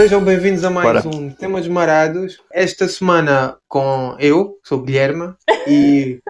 [0.00, 1.14] Sejam bem-vindos a mais Bora.
[1.14, 2.42] um Temas Marados.
[2.50, 5.34] Esta semana com eu, sou Guilherme,
[5.68, 6.22] e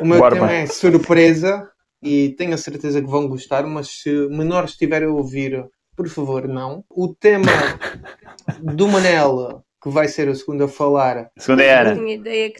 [0.00, 1.70] o meu Bora, tema é surpresa.
[2.02, 5.64] E tenho a certeza que vão gostar, mas se menores estiverem a ouvir,
[5.96, 6.84] por favor, não.
[6.90, 7.52] O tema
[8.60, 11.30] do Manel, que vai ser a segunda a falar.
[11.38, 11.96] Segunda é Ana.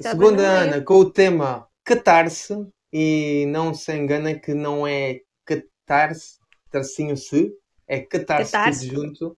[0.00, 2.54] Segunda Ana, com o tema catarse.
[2.92, 6.36] E não se engana que não é catarse,
[6.70, 7.51] tracinho se,
[7.88, 8.88] é catarse, catarse.
[8.88, 9.37] tudo junto.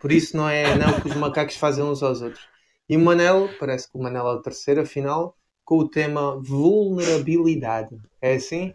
[0.00, 2.44] Por isso não é não que os macacos fazem uns aos outros.
[2.88, 7.96] E o Manel, parece que o Manel é o terceiro, afinal, com o tema vulnerabilidade.
[8.22, 8.72] É assim?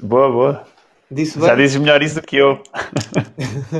[0.00, 0.66] Boa, boa.
[1.10, 2.60] Disse Já dizes melhor isso do que eu.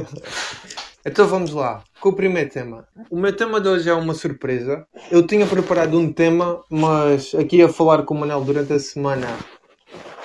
[1.05, 2.87] então vamos lá, com o primeiro tema.
[3.11, 4.87] O meu tema de hoje é uma surpresa.
[5.11, 9.27] Eu tinha preparado um tema, mas aqui a falar com o Manel durante a semana,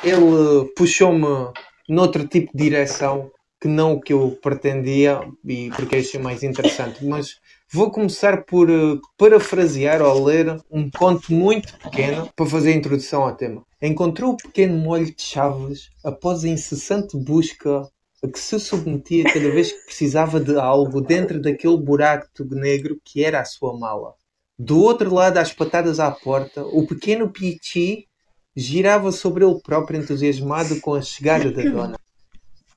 [0.04, 1.52] ele puxou-me
[1.90, 3.32] noutro tipo de direção
[3.64, 7.06] que não o que eu pretendia e porque achei mais interessante.
[7.06, 7.40] Mas
[7.72, 13.24] vou começar por uh, parafrasear ou ler um conto muito pequeno para fazer a introdução
[13.24, 13.64] ao tema.
[13.82, 17.88] Encontrou o pequeno molho de chaves após a incessante busca
[18.22, 23.24] a que se submetia cada vez que precisava de algo dentro daquele buraco negro que
[23.24, 24.14] era a sua mala.
[24.60, 28.10] Do outro lado, às patadas à porta, o pequeno Pichi
[28.54, 32.04] girava sobre ele próprio entusiasmado com a chegada da dona.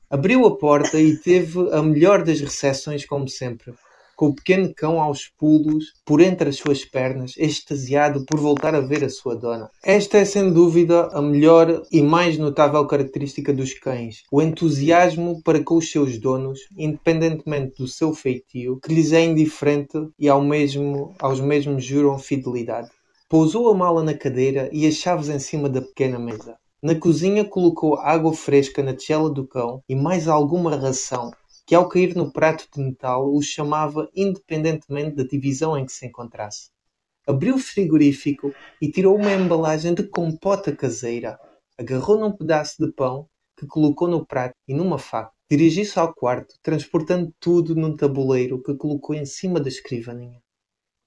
[0.08, 3.74] Abriu a porta e teve a melhor das recepções, como sempre,
[4.14, 8.80] com o pequeno cão aos pulos por entre as suas pernas, extasiado por voltar a
[8.80, 9.68] ver a sua dona.
[9.84, 15.60] Esta é sem dúvida a melhor e mais notável característica dos cães: o entusiasmo para
[15.64, 21.16] com os seus donos, independentemente do seu feitio, que lhes é indiferente e ao mesmo,
[21.18, 22.90] aos mesmos juram fidelidade.
[23.28, 26.56] Pousou a mala na cadeira e as chaves em cima da pequena mesa.
[26.82, 31.30] Na cozinha colocou água fresca na tigela do cão e mais alguma ração,
[31.66, 36.06] que ao cair no prato de metal o chamava independentemente da divisão em que se
[36.06, 36.68] encontrasse.
[37.26, 41.40] Abriu o frigorífico e tirou uma embalagem de compota caseira.
[41.78, 43.26] Agarrou num pedaço de pão
[43.58, 45.32] que colocou no prato e numa faca.
[45.50, 50.42] Dirigiu-se ao quarto, transportando tudo num tabuleiro que colocou em cima da escrivaninha.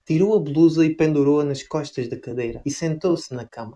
[0.04, 3.76] Tirou a blusa e pendurou-a nas costas da cadeira e sentou-se na cama.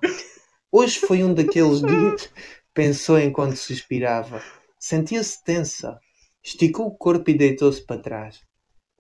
[0.76, 2.32] Hoje foi um daqueles dias,
[2.74, 4.42] pensou enquanto suspirava.
[4.80, 6.00] Sentia-se tensa.
[6.44, 8.40] Esticou o corpo e deitou-se para trás.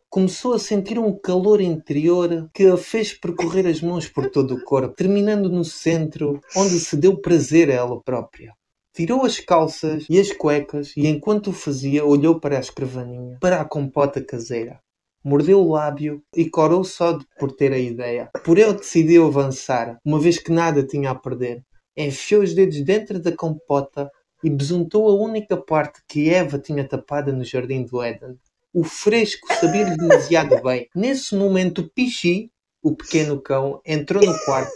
[0.07, 4.63] Começou a sentir um calor interior que a fez percorrer as mãos por todo o
[4.63, 8.53] corpo, terminando no centro, onde se deu prazer a ela própria.
[8.93, 13.59] Tirou as calças e as cuecas e, enquanto o fazia, olhou para a escrivaninha, para
[13.59, 14.79] a compota caseira.
[15.23, 18.29] Mordeu o lábio e corou só por ter a ideia.
[18.43, 21.63] Por ele decidiu avançar, uma vez que nada tinha a perder.
[21.95, 24.11] Enfiou os dedos dentro da compota
[24.43, 28.37] e besuntou a única parte que Eva tinha tapada no jardim do Éden.
[28.73, 30.89] O fresco sabia-lhe demasiado bem.
[30.95, 32.51] Nesse momento, Pichi,
[32.83, 34.73] o pequeno cão, entrou no quarto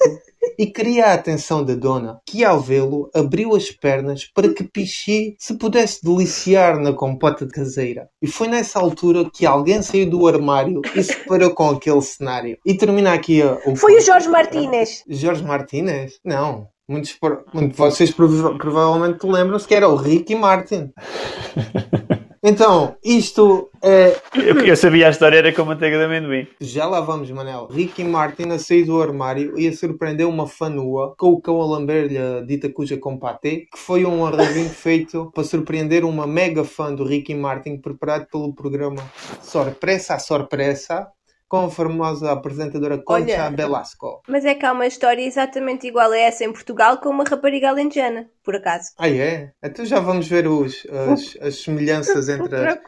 [0.58, 5.36] e queria a atenção da dona, que ao vê-lo abriu as pernas para que Pichi
[5.38, 8.10] se pudesse deliciar na compota caseira.
[8.22, 12.58] E foi nessa altura que alguém saiu do armário e se parou com aquele cenário.
[12.66, 13.76] E termina aqui o.
[13.76, 15.04] Foi o Jorge Martínez.
[15.08, 16.20] Jorge Martínez?
[16.24, 16.68] Não.
[16.90, 17.18] Muitos,
[17.54, 20.92] muitos vocês provavelmente lembram-se que era o Ricky Martin.
[22.50, 24.16] Então, isto é.
[24.34, 26.48] Eu, eu, sabia a história, era com manteiga de amendoim.
[26.62, 27.68] Já lá vamos, Manel.
[27.70, 31.62] Ricky Martin a sair do armário e a surpreender uma fã nua com o cão
[31.62, 36.26] a lamber-lhe a dita cuja com patê, que foi um arrasinho feito para surpreender uma
[36.26, 39.04] mega fã do Ricky Martin preparado pelo programa
[39.42, 41.10] Sorpresa a Sorpresa,
[41.48, 44.22] com a famosa apresentadora Concha Olha, Velasco.
[44.28, 47.70] Mas é que há uma história exatamente igual a essa em Portugal com uma rapariga
[47.70, 48.92] alentejana, por acaso.
[48.98, 49.52] Ah, é?
[49.64, 52.80] Então já vamos ver os, as, as semelhanças entre as,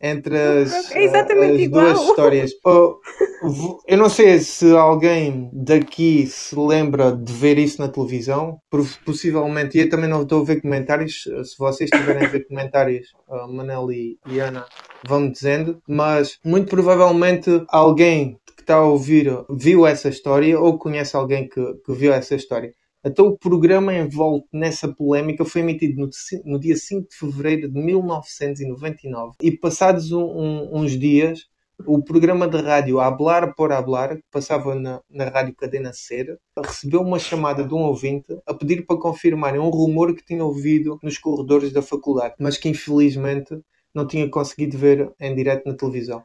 [0.00, 2.50] entre as, é exatamente as duas histórias.
[2.68, 2.98] Oh,
[3.86, 8.58] eu não sei se alguém daqui se lembra de ver isso na televisão,
[9.04, 13.08] possivelmente, e eu também não estou a ver comentários, se vocês tiverem a ver comentários,
[13.28, 14.66] uh, Manel e, e Ana
[15.06, 21.14] vão dizendo, mas muito provavelmente alguém que está a ouvir viu essa história ou conhece
[21.14, 22.74] alguém que, que viu essa história.
[23.06, 26.10] Então o programa envolto nessa polémica foi emitido no,
[26.44, 31.46] no, dia 5 de fevereiro de 1999 e passados um, um, uns dias
[31.84, 37.02] o programa de rádio Hablar por Hablar, que passava na, na rádio Cadena Ser, recebeu
[37.02, 41.18] uma chamada de um ouvinte a pedir para confirmarem um rumor que tinha ouvido nos
[41.18, 43.56] corredores da faculdade, mas que infelizmente
[43.94, 46.24] não tinha conseguido ver em direto na televisão.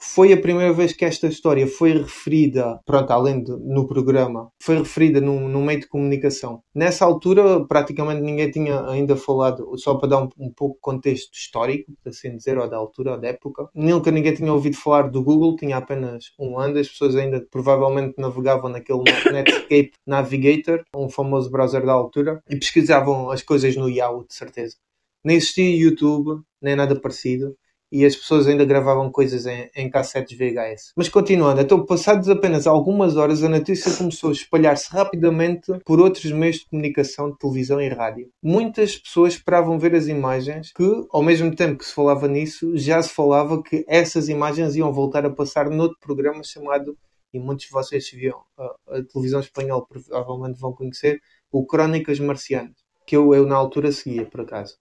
[0.00, 4.78] Foi a primeira vez que esta história foi referida, pronto, além de no programa, foi
[4.78, 6.62] referida num, num meio de comunicação.
[6.74, 11.34] Nessa altura, praticamente ninguém tinha ainda falado, só para dar um, um pouco de contexto
[11.34, 13.68] histórico, assim dizer, ou da altura, ou da época.
[13.74, 18.14] Nunca ninguém tinha ouvido falar do Google, tinha apenas um ano, as pessoas ainda provavelmente
[18.18, 19.02] navegavam naquele
[19.32, 24.76] Netscape Navigator, um famoso browser da altura, e pesquisavam as coisas no Yahoo, de certeza.
[25.24, 27.56] Nem existia YouTube, nem nada parecido
[27.90, 30.92] e as pessoas ainda gravavam coisas em, em cassetes VHS.
[30.96, 36.30] Mas continuando, então passados apenas algumas horas a notícia começou a espalhar-se rapidamente por outros
[36.30, 38.28] meios de comunicação, de televisão e rádio.
[38.42, 43.02] Muitas pessoas esperavam ver as imagens que, ao mesmo tempo que se falava nisso, já
[43.02, 46.96] se falava que essas imagens iam voltar a passar noutro programa chamado,
[47.32, 51.20] e muitos de vocês viam a, a televisão espanhola provavelmente vão conhecer,
[51.50, 52.76] o Crónicas Marcianas,
[53.06, 54.76] que eu, eu na altura seguia, por acaso.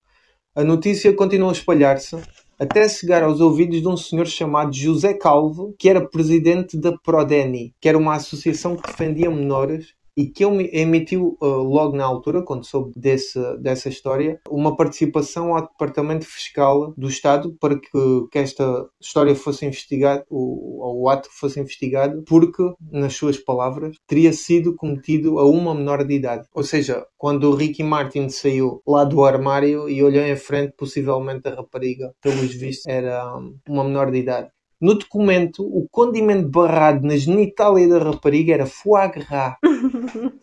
[0.56, 2.18] A notícia continuou a espalhar-se
[2.60, 7.76] até chegar aos ouvidos de um senhor chamado José Calvo, que era presidente da Prodeni,
[7.80, 12.42] que era uma associação que defendia menores e que ele emitiu uh, logo na altura,
[12.42, 17.90] quando soube desse, dessa história, uma participação ao Departamento Fiscal do Estado para que,
[18.32, 24.34] que esta história fosse investigada, o, o ato fosse investigado, porque, nas suas palavras, teria
[24.34, 26.48] sido cometido a uma menor de idade.
[26.52, 31.48] Ou seja, quando o Ricky Martin saiu lá do armário e olhou em frente, possivelmente
[31.48, 33.24] a rapariga, pelos vistos, era
[33.68, 34.50] uma menor de idade.
[34.80, 39.56] No documento, o condimento barrado na genitália da rapariga era foie gras.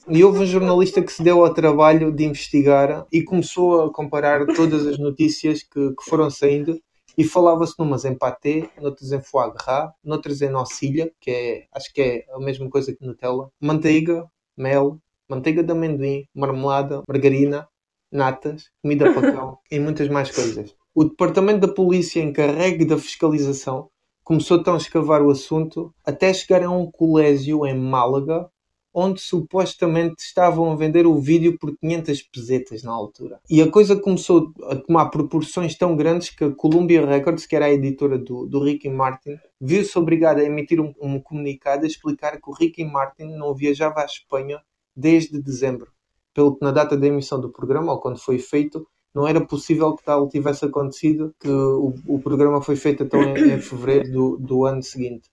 [0.09, 4.47] e houve um jornalista que se deu ao trabalho de investigar e começou a comparar
[4.47, 6.81] todas as notícias que, que foram saindo
[7.17, 11.93] e falava-se numas em pâté, noutras em foie gras, noutras em nocilha, que é, acho
[11.93, 14.99] que é a mesma coisa que Nutella, manteiga, mel,
[15.29, 17.69] manteiga de amendoim, marmelada, margarina,
[18.11, 20.75] natas, comida para e muitas mais coisas.
[20.95, 23.91] O Departamento da Polícia encarregue da fiscalização
[24.25, 28.49] Começou então a escavar o assunto até chegar a um colégio em Málaga,
[28.95, 33.41] onde supostamente estavam a vender o vídeo por 500 pesetas na altura.
[33.51, 37.67] E a coisa começou a tomar proporções tão grandes que a Columbia Records, que era
[37.67, 42.41] a editora do, do Ricky Martin, viu-se obrigada a emitir um, um comunicado a explicar
[42.41, 44.63] que o Ricky Martin não viajava à Espanha
[44.95, 45.91] desde dezembro.
[46.33, 49.95] Pelo que na data da emissão do programa, ou quando foi feito, não era possível
[49.95, 54.37] que tal tivesse acontecido, que o, o programa foi feito então em, em fevereiro do,
[54.37, 55.31] do ano seguinte.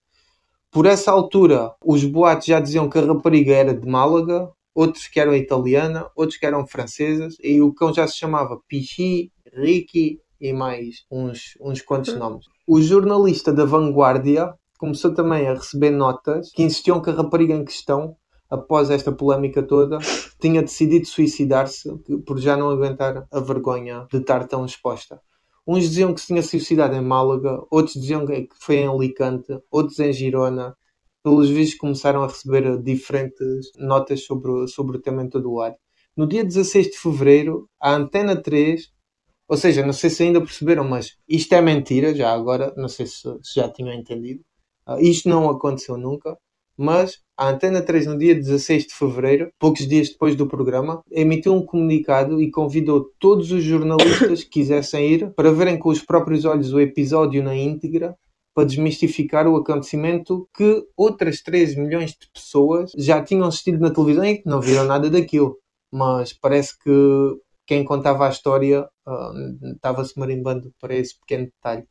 [0.72, 5.20] Por essa altura, os boatos já diziam que a rapariga era de Málaga, outros que
[5.20, 10.54] eram italiana, outros que eram francesas, e o cão já se chamava Pichi, Ricky e
[10.54, 12.46] mais uns, uns quantos nomes.
[12.66, 17.66] O jornalista da Vanguardia começou também a receber notas que insistiam que a rapariga em
[17.66, 18.16] questão
[18.52, 19.98] após esta polémica toda,
[20.40, 21.90] tinha decidido suicidar-se
[22.26, 25.22] por já não aguentar a vergonha de estar tão exposta.
[25.68, 30.00] Uns diziam que se tinha suicidado em Málaga, outros diziam que foi em Alicante, outros
[30.00, 30.76] em Girona.
[31.24, 35.76] Pelos vistos começaram a receber diferentes notas sobre, sobre o tema em todo o lado.
[36.18, 38.90] No dia 16 de Fevereiro, a Antena 3,
[39.48, 43.06] ou seja, não sei se ainda perceberam, mas isto é mentira, já agora, não sei
[43.06, 44.42] se, se já tinham entendido.
[44.88, 46.38] Uh, isto não aconteceu nunca
[46.78, 51.54] mas a Antena 3, no dia 16 de fevereiro, poucos dias depois do programa, emitiu
[51.54, 56.46] um comunicado e convidou todos os jornalistas que quisessem ir para verem com os próprios
[56.46, 58.16] olhos o episódio na íntegra
[58.54, 64.26] para desmistificar o acontecimento que outras 3 milhões de pessoas já tinham assistido na televisão
[64.26, 65.58] e que não viram nada daquilo.
[65.92, 66.90] Mas parece que
[67.66, 71.88] quem contava a história uh, estava-se marimbando para esse pequeno detalhe.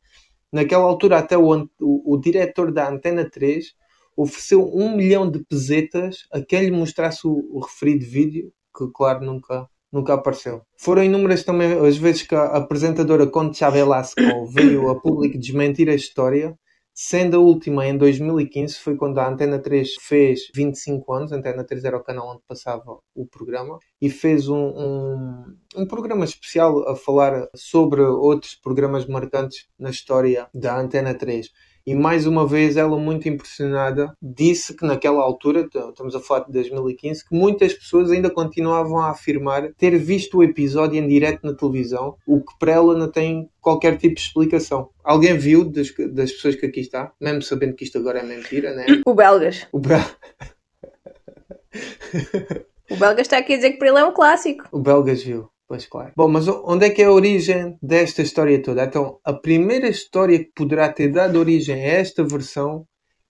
[0.51, 3.73] Naquela altura, até o, o, o diretor da Antena 3
[4.15, 9.25] ofereceu um milhão de pesetas a quem lhe mostrasse o, o referido vídeo, que claro
[9.25, 10.61] nunca, nunca apareceu.
[10.77, 14.21] Foram inúmeras também as vezes que a apresentadora Concha Velasco
[14.53, 16.57] veio a público desmentir a história,
[16.93, 21.63] sendo a última em 2015, foi quando a Antena 3 fez 25 anos, a Antena
[21.63, 26.87] 3 era o canal onde passava o programa, e fez um, um, um programa especial
[26.87, 31.49] a falar sobre outros programas marcantes na história da Antena 3.
[31.85, 36.51] E mais uma vez ela, muito impressionada, disse que naquela altura, estamos a falar de
[36.51, 41.53] 2015, que muitas pessoas ainda continuavam a afirmar ter visto o episódio em direto na
[41.53, 44.89] televisão, o que para ela não tem qualquer tipo de explicação.
[45.03, 48.73] Alguém viu das, das pessoas que aqui está, mesmo sabendo que isto agora é mentira,
[48.73, 48.85] né?
[49.05, 49.67] O Belgas.
[49.71, 49.99] O Bel...
[52.89, 54.67] o Belgas está aqui a dizer que para ele é um clássico.
[54.71, 55.49] O Belgas viu.
[55.71, 56.11] Pois claro.
[56.17, 58.83] Bom, mas onde é que é a origem desta história toda?
[58.83, 62.85] Então, a primeira história que poderá ter dado origem a esta versão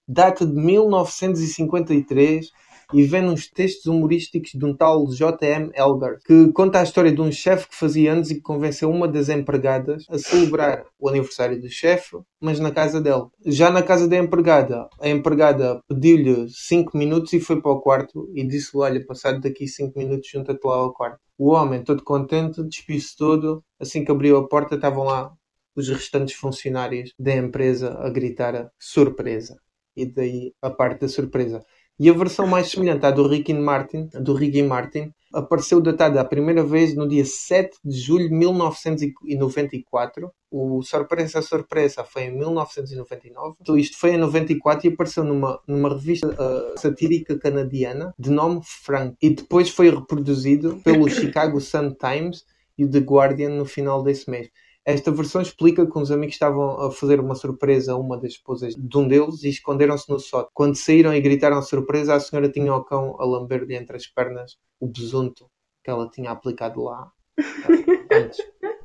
[0.08, 2.48] data de 1953,
[2.94, 5.72] e vê nos textos humorísticos de um tal J.M.
[5.74, 9.08] Elgar, que conta a história de um chefe que fazia anos e que convenceu uma
[9.08, 13.26] das empregadas a celebrar o aniversário do chefe, mas na casa dele.
[13.46, 18.30] Já na casa da empregada, a empregada pediu-lhe 5 minutos e foi para o quarto
[18.34, 21.20] e disse-lhe: Olha, passado daqui 5 minutos, junta-te lá ao quarto.
[21.44, 23.64] O homem, todo contente, despiu-se todo.
[23.80, 25.34] Assim que abriu a porta, estavam lá
[25.76, 29.60] os restantes funcionários da empresa a gritar surpresa.
[29.96, 31.66] E daí a parte da surpresa.
[31.98, 36.26] E a versão mais semelhante à do Ricky Martin, do Ricky Martin, apareceu datada a
[36.26, 40.32] primeira vez no dia 7 de julho de 1994.
[40.50, 43.56] O Surpresa Surpresa foi em 1999.
[43.62, 48.62] Então isto foi em 94 e apareceu numa, numa revista uh, satírica canadiana de nome
[48.64, 49.16] Frank.
[49.22, 52.46] E depois foi reproduzido pelo Chicago Sun Times
[52.78, 54.50] e The Guardian no final desse mês.
[54.86, 58.74] Esta versão explica que uns amigos estavam a fazer uma surpresa a uma das esposas
[58.76, 60.50] de um deles e esconderam-se no sótão.
[60.54, 64.58] Quando saíram e gritaram surpresa, a senhora tinha o cão a lamber-lhe entre as pernas
[64.80, 65.46] o besunto
[65.84, 67.12] que ela tinha aplicado lá
[68.12, 68.40] antes.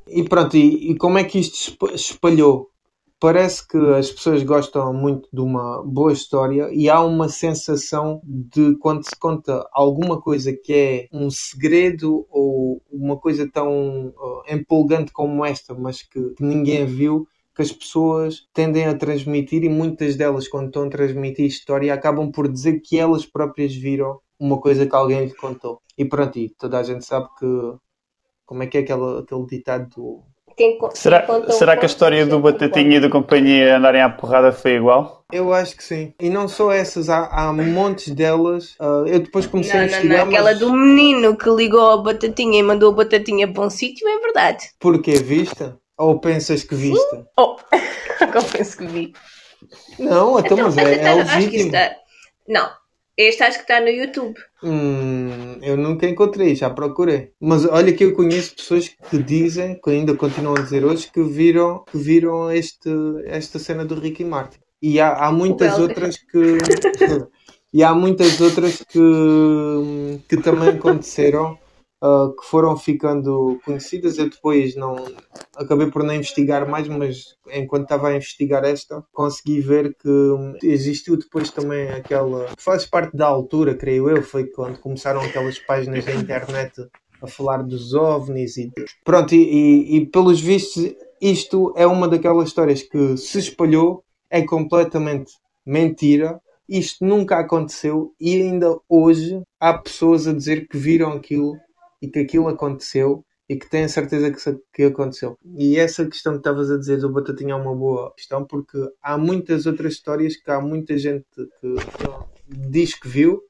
[0.07, 2.69] E pronto, e, e como é que isto espalhou?
[3.19, 8.75] Parece que as pessoas gostam muito de uma boa história e há uma sensação de
[8.77, 15.11] quando se conta alguma coisa que é um segredo ou uma coisa tão uh, empolgante
[15.11, 20.15] como esta, mas que, que ninguém viu, que as pessoas tendem a transmitir e muitas
[20.15, 24.85] delas, quando estão a transmitir história, acabam por dizer que elas próprias viram uma coisa
[24.85, 25.81] que alguém lhe contou.
[25.97, 27.45] E pronto, e toda a gente sabe que.
[28.45, 30.23] Como é que é aquele, aquele ditado do
[30.57, 34.51] quem, será quem será que a história do Batatinha e da companhia andarem à porrada
[34.51, 35.23] foi igual?
[35.31, 36.15] Eu acho que sim.
[36.19, 38.71] E não só essas, há, há montes delas.
[38.79, 40.17] Uh, eu depois comecei não, a investigar.
[40.17, 40.33] Não, não.
[40.33, 44.17] Aquela do menino que ligou a Batatinha e mandou a Batatinha para um sítio é
[44.17, 44.65] verdade.
[44.79, 45.77] Porque vista?
[45.95, 47.15] Ou pensas que vista?
[47.15, 47.25] Sim.
[47.37, 47.57] Oh,
[48.21, 49.13] eu penso que vi.
[49.99, 51.65] Não, então, mas é, é legítimo.
[51.67, 51.95] Está...
[52.47, 52.67] Não,
[53.17, 54.35] este acho que está no YouTube.
[54.63, 57.31] Hum, eu nunca encontrei, já procurei.
[57.41, 61.23] Mas olha que eu conheço pessoas que dizem, que ainda continuam a dizer hoje, que
[61.23, 62.89] viram, que viram este,
[63.25, 64.59] esta cena do Ricky Martin.
[64.81, 66.57] E há, há muitas outras que.
[67.73, 71.57] e há muitas outras que, que também aconteceram
[72.03, 74.17] uh, que foram ficando conhecidas.
[74.17, 74.95] Eu depois não
[75.55, 81.17] acabei por não investigar mais, mas enquanto estava a investigar esta, consegui ver que existiu
[81.17, 82.47] depois também aquela.
[82.57, 86.87] faz parte da altura, creio eu, foi quando começaram aquelas páginas da internet
[87.21, 88.71] a falar dos ovnis e
[89.03, 94.43] pronto, e, e, e pelos vistos isto é uma daquelas histórias que se espalhou, é
[94.43, 95.31] completamente
[95.65, 96.39] mentira,
[96.69, 101.57] isto nunca aconteceu e ainda hoje há pessoas a dizer que viram aquilo
[102.01, 105.37] e que aquilo aconteceu e que têm certeza que, que aconteceu.
[105.55, 109.17] E essa questão que estavas a dizer do Batatinha é uma boa questão porque há
[109.17, 111.75] muitas outras histórias que há muita gente que
[112.47, 113.41] diz que viu,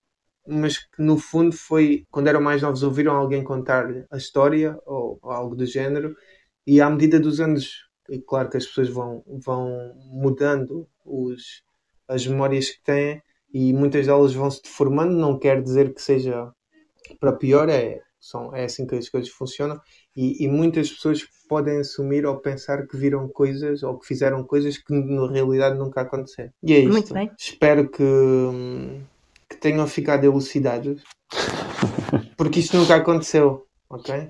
[0.48, 5.20] mas que no fundo foi quando eram mais novos ouviram alguém contar a história ou,
[5.22, 6.16] ou algo do género
[6.66, 11.64] e à medida dos anos e claro que as pessoas vão, vão mudando os,
[12.08, 13.22] as memórias que têm
[13.54, 16.52] e muitas delas vão se deformando, não quer dizer que seja
[17.20, 19.80] para pior, é, são, é assim que as coisas funcionam
[20.16, 24.78] e, e, muitas pessoas podem assumir ou pensar que viram coisas ou que fizeram coisas
[24.78, 26.52] que na realidade nunca aconteceram.
[26.64, 27.14] E é isto.
[27.38, 28.04] Espero que,
[29.50, 31.04] que tenham ficado elucidados
[32.36, 34.30] porque isto nunca aconteceu, ok?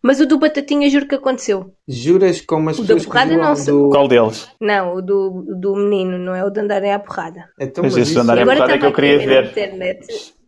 [0.00, 1.74] Mas o do Batatinha juro que aconteceu.
[1.88, 3.90] Juras como as o pessoas da porrada não do...
[3.90, 4.48] Qual deles?
[4.60, 7.48] Não, o do, do menino, não é o de andarem à porrada.
[7.58, 9.46] Então, mas, mas isso andarem à porrada é que eu queria ver.
[9.46, 10.06] Internet.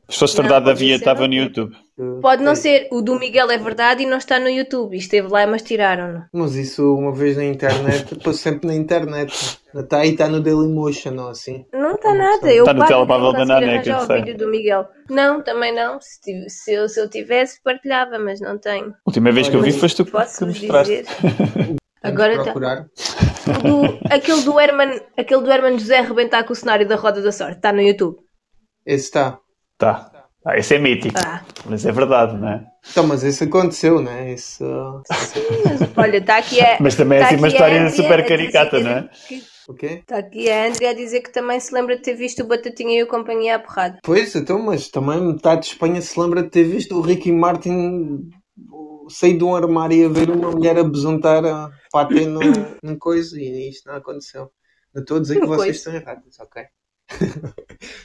[0.09, 1.77] Se fosse verdade, havia, estava no YouTube.
[2.21, 2.89] Pode não ser.
[2.91, 4.97] O do Miguel é verdade e não está no YouTube.
[4.97, 6.25] Esteve lá, mas tiraram-no.
[6.33, 9.61] Mas isso uma vez na internet, depois sempre na internet.
[9.75, 11.65] Está aí, está no Dailymotion ou assim.
[11.73, 12.53] Não está nada.
[12.53, 14.87] Eu está no telemóvel da Nana, que o vídeo do Miguel.
[15.09, 15.99] Não, também não.
[16.01, 18.91] Se, se, eu, se eu tivesse, partilhava, mas não tenho.
[18.91, 21.05] A última vez que eu vi foste tu que mostraste.
[22.03, 22.53] Agora está.
[22.53, 27.31] Do, aquele, do Herman, aquele do Herman José arrebentar com o cenário da Roda da
[27.31, 27.57] Sorte.
[27.57, 28.19] Está no YouTube.
[28.87, 29.39] Esse está.
[29.77, 30.20] Tá.
[30.45, 31.19] Ah, esse é mítico.
[31.19, 31.43] Ah.
[31.67, 32.65] Mas é verdade, não é?
[32.91, 34.33] Então, mas isso aconteceu, não é?
[34.33, 34.65] Isso...
[35.13, 36.79] Sim, mas olha, está aqui a.
[36.81, 39.11] Mas também é assim uma história super caricata, não é?
[39.69, 40.01] O quê?
[40.01, 42.99] Está aqui a Andrea a dizer que também se lembra de ter visto o Batatinha
[42.99, 43.99] e o Companhia à porrada.
[44.03, 48.31] Pois, então, mas também metade de Espanha se lembra de ter visto o Ricky Martin
[49.11, 51.71] sair de um armário e a ver uma mulher a besuntar a
[52.27, 52.41] no,
[52.83, 54.51] num coisa e isto não aconteceu.
[54.95, 56.65] Não estou a dizer que vocês estão errados, ok?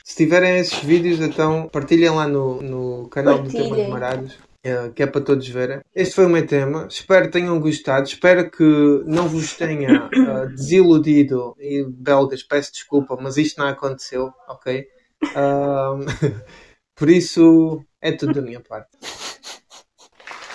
[0.03, 3.63] Se tiverem esses vídeos, então partilhem lá no, no canal partilhem.
[3.63, 4.37] do Tema de Marados.
[4.65, 5.79] É, que é para todos verem.
[5.93, 6.87] Este foi o meu tema.
[6.89, 8.07] Espero que tenham gostado.
[8.07, 8.63] Espero que
[9.05, 11.55] não vos tenha uh, desiludido.
[11.59, 14.87] E belgas, peço desculpa, mas isto não aconteceu, ok?
[15.23, 16.03] Uh,
[16.97, 18.89] por isso, é tudo da minha parte.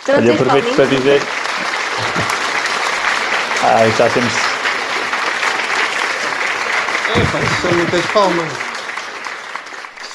[0.08, 1.20] Olha, aproveito para dizer.
[3.62, 4.49] Ah, já temos.
[7.62, 8.52] São muitas palmas.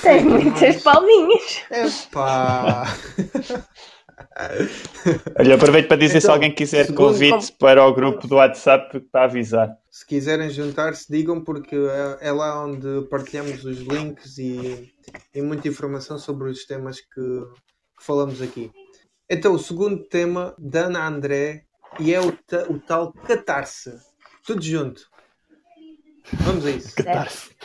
[0.02, 1.62] Tens muitas palminhas.
[1.72, 2.86] Epá.
[5.40, 7.58] Olha, aproveito para dizer então, se alguém quiser segundo, convite como...
[7.60, 9.76] para o grupo do WhatsApp para avisar.
[9.90, 14.94] Se quiserem juntar-se, digam porque é, é, lá onde partilhamos os links e,
[15.34, 18.72] e muita informação sobre os temas que, que, falamos aqui.
[19.30, 21.64] Então, o segundo tema da Ana André
[22.00, 22.28] e é o,
[22.70, 23.92] o tal catarse.
[24.46, 25.15] Tudo junto.
[26.34, 26.96] Vamos a isso.
[26.96, 27.56] Catarse.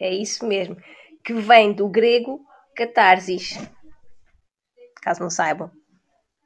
[0.00, 0.76] É isso mesmo.
[1.24, 2.40] Que vem do grego
[2.76, 3.58] catarsis
[5.08, 5.70] caso não saibam.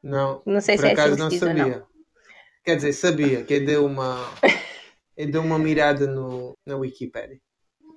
[0.02, 1.78] Não, não sei por se é acaso assim não sabia.
[1.78, 1.87] Não.
[2.64, 4.16] Quer dizer, sabia, que deu uma,
[5.16, 7.40] deu uma mirada no, na Wikipedia.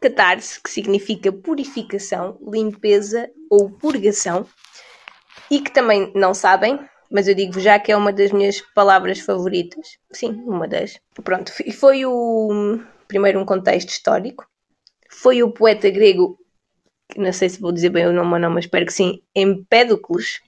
[0.01, 4.47] Catarse, que significa purificação, limpeza ou purgação,
[5.49, 6.79] e que também não sabem,
[7.11, 9.97] mas eu digo já que é uma das minhas palavras favoritas.
[10.11, 10.99] Sim, uma das.
[11.23, 14.47] Pronto, e foi o primeiro um contexto histórico.
[15.09, 16.37] Foi o poeta grego
[17.15, 20.39] não sei se vou dizer bem o nome ou não, mas espero que sim, Empédocles,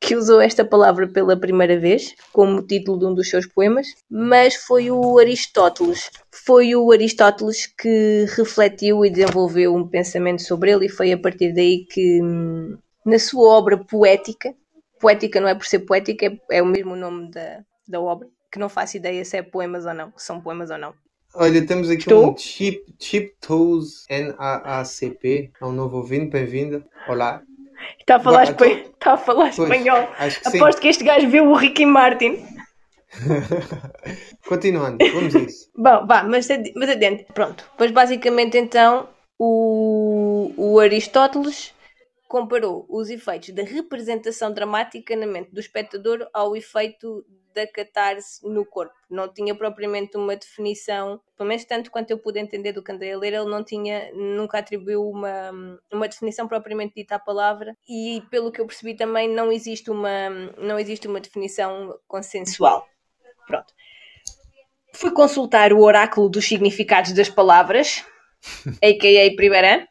[0.00, 4.56] que usou esta palavra pela primeira vez, como título de um dos seus poemas, mas
[4.56, 6.10] foi o Aristóteles.
[6.32, 11.52] Foi o Aristóteles que refletiu e desenvolveu um pensamento sobre ele, e foi a partir
[11.54, 14.54] daí que, hum, na sua obra poética,
[15.02, 18.58] poética não é por ser poética, é, é o mesmo nome da, da obra, que
[18.58, 20.94] não faço ideia se é poemas ou não, se são poemas ou não.
[21.34, 22.30] Olha, temos aqui Estou?
[22.30, 25.50] um Chip, Chip Toes NAACP.
[25.60, 26.84] É um novo ouvinte, bem-vindo.
[27.08, 27.40] Olá.
[27.98, 28.66] Está a falar, espan...
[28.66, 30.08] Está a falar espanhol.
[30.08, 30.82] Que Aposto sim.
[30.82, 32.44] que este gajo viu o Ricky Martin.
[34.46, 35.70] Continuando, vamos a isso.
[35.74, 37.24] Bom, vá, mas, mas adentro.
[37.32, 37.64] Pronto.
[37.78, 41.71] Pois basicamente então o, o Aristóteles
[42.32, 47.22] comparou os efeitos da representação dramática na mente do espectador ao efeito
[47.54, 48.94] da catarse no corpo.
[49.10, 53.12] Não tinha propriamente uma definição, pelo menos tanto quanto eu pude entender do que andei
[53.12, 58.22] a ler, ele não tinha, nunca atribuiu uma, uma definição propriamente dita à palavra e
[58.30, 62.88] pelo que eu percebi também não existe uma, não existe uma definição consensual.
[63.46, 63.74] Pronto.
[64.94, 68.02] Fui consultar o oráculo dos significados das palavras,
[68.82, 69.36] a.k.a.
[69.36, 69.86] Primeira.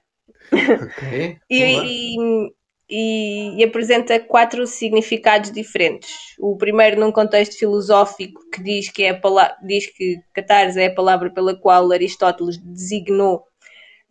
[0.83, 1.37] Ok.
[1.49, 2.51] e, e
[2.91, 6.11] e, apresenta quatro significados diferentes.
[6.37, 10.93] O primeiro num contexto filosófico que diz que é a diz que catarse é a
[10.93, 13.45] palavra pela qual Aristóteles designou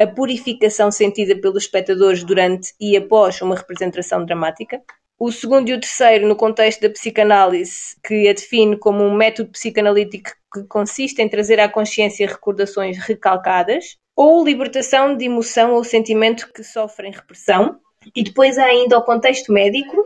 [0.01, 4.81] a purificação sentida pelos espectadores durante e após uma representação dramática.
[5.19, 9.51] O segundo e o terceiro no contexto da psicanálise, que a define como um método
[9.51, 16.53] psicanalítico que consiste em trazer à consciência recordações recalcadas ou libertação de emoção ou sentimento
[16.53, 17.81] que sofrem repressão
[18.15, 19.97] e depois há ainda o contexto médico,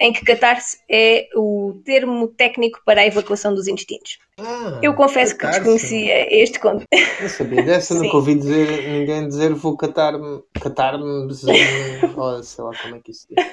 [0.00, 4.18] em que catarse é o termo técnico para a evacuação dos intestinos.
[4.38, 6.84] Ah, eu confesso que desconhecia este conto.
[7.20, 11.04] Não sabia dessa, nunca ouvi dizer, ninguém dizer vou catar-me, catar-me,
[12.16, 13.44] ou sei lá como é que isso diz.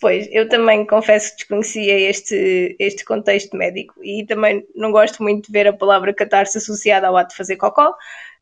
[0.00, 5.46] Pois, eu também confesso que desconhecia este, este contexto médico e também não gosto muito
[5.46, 7.94] de ver a palavra catar-se associada ao ato de fazer cocó,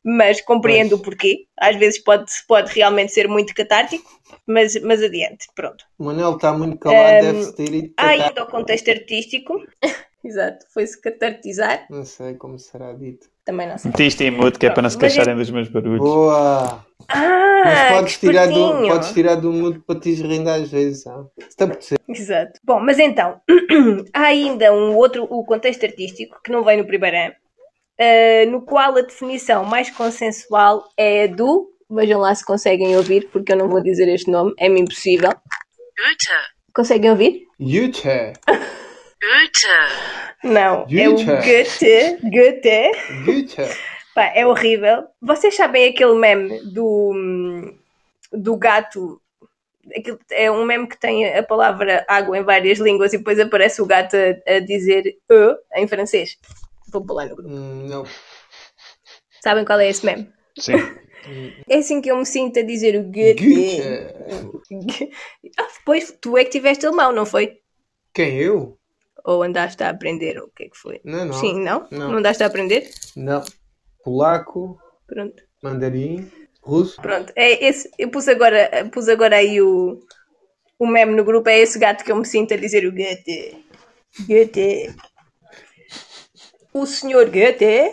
[0.05, 1.47] mas compreendo o porquê.
[1.59, 4.05] Às vezes pode, pode realmente ser muito catártico,
[4.47, 5.85] mas, mas adiante, pronto.
[5.99, 7.95] O Manel está muito calado, um, deve ter ido.
[7.97, 9.55] Há ainda o contexto artístico.
[10.23, 11.87] Exato, foi-se catartizar.
[11.89, 13.27] Não sei como será dito.
[13.43, 13.91] Também não sei.
[13.91, 15.99] Metiste em mute, que é para não se queixarem dos meus barulhos.
[15.99, 16.85] Boa!
[17.09, 21.05] Ah, mas podes tirar, do, podes tirar do mudo para te rindo às vezes.
[21.39, 21.99] Está por ser.
[22.07, 22.61] Exato.
[22.63, 23.41] Bom, mas então,
[24.13, 27.35] há ainda um outro, o contexto artístico, que não vem no primeiro ano,
[28.01, 31.71] uh, no qual a definição mais consensual é do.
[31.91, 35.31] Vejam lá se conseguem ouvir, porque eu não vou dizer este nome, é-me impossível.
[35.31, 36.33] Goethe.
[36.73, 37.47] Conseguem ouvir?
[37.59, 38.33] Goethe.
[39.21, 39.67] Goethe.
[40.45, 41.01] Não, Goethe.
[41.01, 42.19] é o Goethe.
[42.23, 43.25] Goethe.
[43.25, 43.77] Goethe.
[44.15, 45.05] Pá, é horrível.
[45.21, 47.75] Vocês sabem aquele meme do,
[48.33, 49.21] do gato
[50.31, 53.87] é um meme que tem a palavra água em várias línguas e depois aparece o
[53.87, 56.37] gato a, a dizer e em francês.
[56.93, 57.51] Vou pular no grupo.
[57.51, 58.05] Hum, não.
[59.43, 60.31] Sabem qual é esse meme?
[60.59, 60.75] Sim.
[61.69, 63.83] É assim que eu me sinto a dizer o Goethe.
[65.59, 67.59] ah, depois tu é que tiveste alemão, não foi?
[68.13, 68.79] Quem, eu?
[69.25, 71.01] Ou andaste a aprender, ou o que é que foi?
[71.05, 71.35] Não, não.
[71.35, 71.87] Sim, não?
[71.91, 72.91] Não, não andaste a aprender?
[73.15, 73.45] Não.
[74.03, 74.79] Polaco.
[75.07, 75.43] Pronto.
[75.63, 76.31] Mandarim.
[76.63, 77.01] Russo.
[77.01, 77.33] Pronto.
[77.37, 80.01] É esse, eu pus agora, pus agora aí o,
[80.79, 81.49] o meme no grupo.
[81.49, 83.65] É esse gato que eu me sinto a dizer o Goethe.
[84.27, 84.95] Goethe
[86.81, 87.91] o senhor Goethe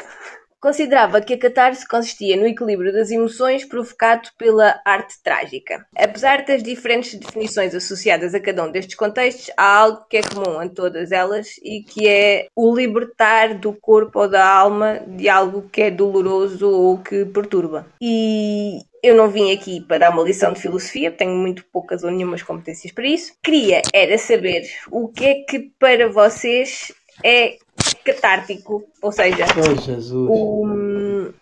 [0.62, 5.86] considerava que a catarse consistia no equilíbrio das emoções provocado pela arte trágica.
[5.96, 10.60] Apesar das diferentes definições associadas a cada um destes contextos, há algo que é comum
[10.60, 15.70] a todas elas e que é o libertar do corpo ou da alma de algo
[15.70, 17.86] que é doloroso ou que perturba.
[18.02, 22.12] E eu não vim aqui para dar uma lição de filosofia, tenho muito poucas ou
[22.12, 23.34] nenhumas competências para isso.
[23.44, 26.92] Queria era saber o que é que para vocês
[27.24, 27.58] é
[28.04, 30.30] catártico, ou seja, oh, Jesus.
[30.30, 31.34] o.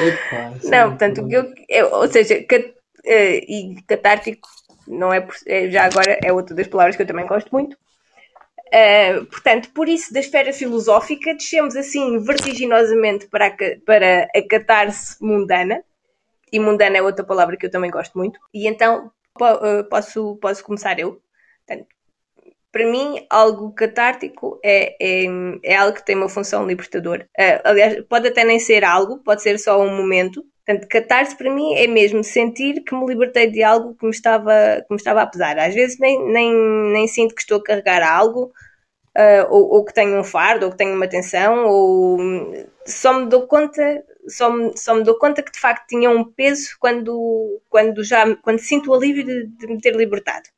[0.00, 2.72] Epa, não, portanto, o que eu, eu, ou seja, cat, uh,
[3.06, 4.48] e catártico
[4.86, 7.76] não é, é, já agora é outra das palavras que eu também gosto muito.
[8.68, 15.16] Uh, portanto, por isso, da esfera filosófica, descemos assim vertiginosamente para a, para a catarse
[15.20, 15.82] mundana,
[16.52, 19.10] e mundana é outra palavra que eu também gosto muito, e então
[19.88, 21.20] posso, posso começar eu.
[21.66, 21.88] Portanto,
[22.70, 25.26] para mim, algo catártico é, é,
[25.64, 27.28] é, algo que tem uma função libertadora.
[27.38, 30.44] Uh, aliás, pode até nem ser algo, pode ser só um momento.
[30.66, 34.52] Portanto, catarse para mim é mesmo sentir que me libertei de algo que me estava,
[34.86, 35.58] que me estava a pesar.
[35.58, 36.54] Às vezes nem, nem,
[36.92, 38.52] nem sinto que estou a carregar algo,
[39.16, 42.18] uh, ou, ou, que tenho um fardo, ou que tenho uma tensão, ou
[42.86, 46.24] só me dou conta, só me, só me dou conta que de facto tinha um
[46.24, 50.48] peso quando, quando já quando sinto o alívio de, de me ter libertado.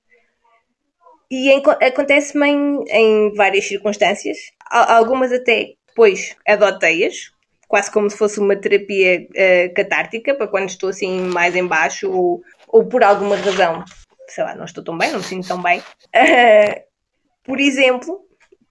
[1.31, 4.37] E acontece-me em, em, várias circunstâncias,
[4.69, 7.31] algumas até depois adotei-as,
[7.69, 12.11] quase como se fosse uma terapia uh, catártica, para quando estou assim mais em baixo
[12.11, 13.85] ou, ou por alguma razão,
[14.27, 15.79] sei lá, não estou tão bem, não me sinto tão bem.
[15.79, 16.83] Uh,
[17.45, 18.21] por exemplo,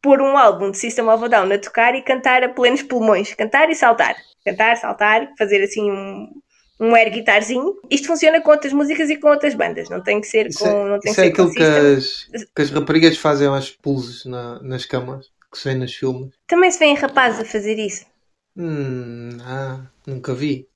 [0.02, 3.34] pôr um álbum de System of a Down a tocar e cantar a plenos pulmões,
[3.34, 6.28] cantar e saltar, cantar, saltar, fazer assim um,
[6.80, 7.76] um air guitarzinho.
[7.90, 10.70] Isto funciona com outras músicas e com outras bandas, não tem que ser isso com.
[10.70, 14.26] É, não tem isso que é aquilo que as, que as raparigas fazem aos pulsos
[14.26, 16.34] na, nas camas, que se vê nos filmes.
[16.48, 18.06] Também se vêem rapazes a fazer isso.
[18.56, 20.68] Hum, ah, nunca vi.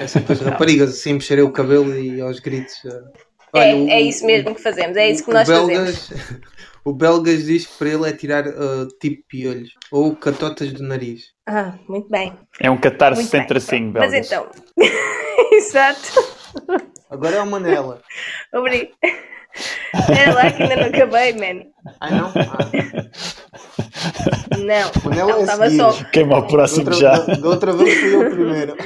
[0.00, 2.82] É sempre as raparigas assim mexerem o cabelo e aos gritos.
[3.52, 6.42] Olha, é, o, é isso mesmo que fazemos, é isso que nós belgas, fazemos.
[6.84, 11.32] O belgas diz que para ele é tirar uh, tipo piolhos ou catotas do nariz.
[11.46, 12.36] Ah, muito bem.
[12.60, 14.12] É um catarse sem tracinho, belgas.
[14.12, 14.48] Mas então,
[15.52, 16.10] exato.
[17.08, 18.02] Agora é uma Manela.
[18.52, 18.92] Obrigado.
[20.16, 21.66] Era lá que ainda não acabei, man.
[22.00, 22.28] Ai não?
[22.28, 23.82] Ah.
[24.58, 25.92] Não, Manela é estava só.
[26.10, 27.18] Queima o próximo outra, já.
[27.18, 28.76] Da, da outra vez fui eu primeiro.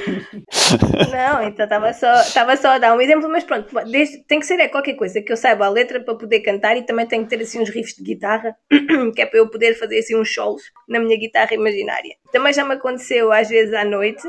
[1.10, 4.46] Não, então estava só, estava só a dar um exemplo, mas pronto, desde, tem que
[4.46, 7.24] ser é qualquer coisa que eu saiba a letra para poder cantar e também tenho
[7.24, 8.56] que ter assim uns riffs de guitarra,
[9.14, 12.14] que é para eu poder fazer assim uns solos na minha guitarra imaginária.
[12.32, 14.26] Também já me aconteceu às vezes à noite,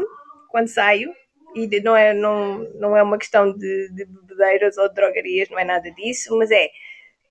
[0.49, 1.11] quando saio,
[1.63, 5.59] e não é, não, não é uma questão de, de bebedeiras ou de drogarias, não
[5.59, 6.69] é nada disso, mas é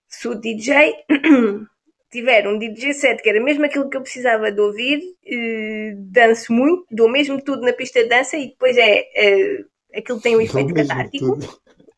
[0.08, 0.94] se o DJ
[2.10, 6.52] tiver um DJ set que era mesmo aquilo que eu precisava de ouvir, eh, danço
[6.52, 10.40] muito, dou mesmo tudo na pista de dança e depois é, é aquilo tem um
[10.40, 11.38] efeito catártico.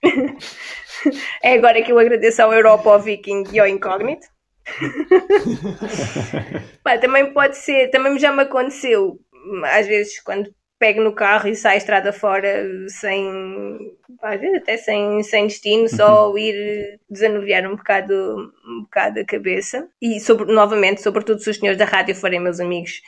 [1.42, 4.26] é agora que eu agradeço ao Europa, ao Viking e ao Incognito.
[6.82, 9.18] Pá, também pode ser, também já me aconteceu,
[9.64, 15.22] às vezes, quando pego no carro e saio estrada fora sem, às vezes até sem,
[15.22, 15.88] sem destino, uhum.
[15.88, 19.88] só ir desanuviar um bocado, um bocado a cabeça.
[20.00, 23.00] E sobre, novamente, sobretudo se os senhores da rádio forem meus amigos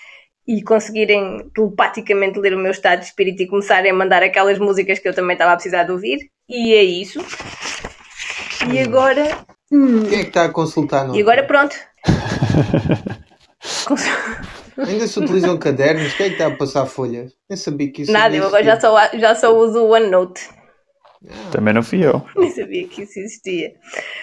[0.46, 4.98] e conseguirem telepaticamente ler o meu estado de espírito e começarem a mandar aquelas músicas
[4.98, 6.18] que eu também estava a precisar de ouvir.
[6.48, 7.20] E é isso.
[8.68, 8.85] E hum.
[8.85, 9.46] agora.
[9.68, 11.06] Quem é que está a consultar?
[11.06, 11.14] Não?
[11.14, 11.76] E agora pronto.
[14.87, 16.14] Ainda se utilizam cadernos?
[16.14, 17.33] Quem é que está a passar folhas?
[17.49, 20.49] Nem sabia que isso Nada, eu agora já só, já só uso o OneNote.
[21.29, 21.51] Ah.
[21.53, 22.23] Também não fui eu.
[22.37, 23.75] Nem sabia que isso existia.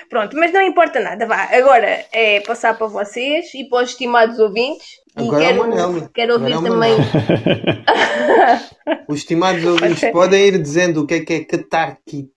[0.10, 1.48] Pronto, mas não importa nada, vá.
[1.52, 4.88] Agora é passar para vocês e para os estimados ouvintes.
[5.16, 6.10] Agora e quero, é o Manel.
[6.14, 6.96] quero ouvir é também.
[9.08, 12.32] os estimados ouvintes podem ir dizendo o que é que é catárquico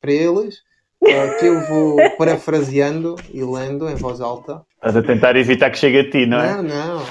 [0.00, 0.56] para eles
[1.00, 4.62] que eu vou parafraseando e lendo em voz alta.
[4.76, 6.56] Estás a tentar evitar que chegue a ti, não é?
[6.56, 7.02] Não, não.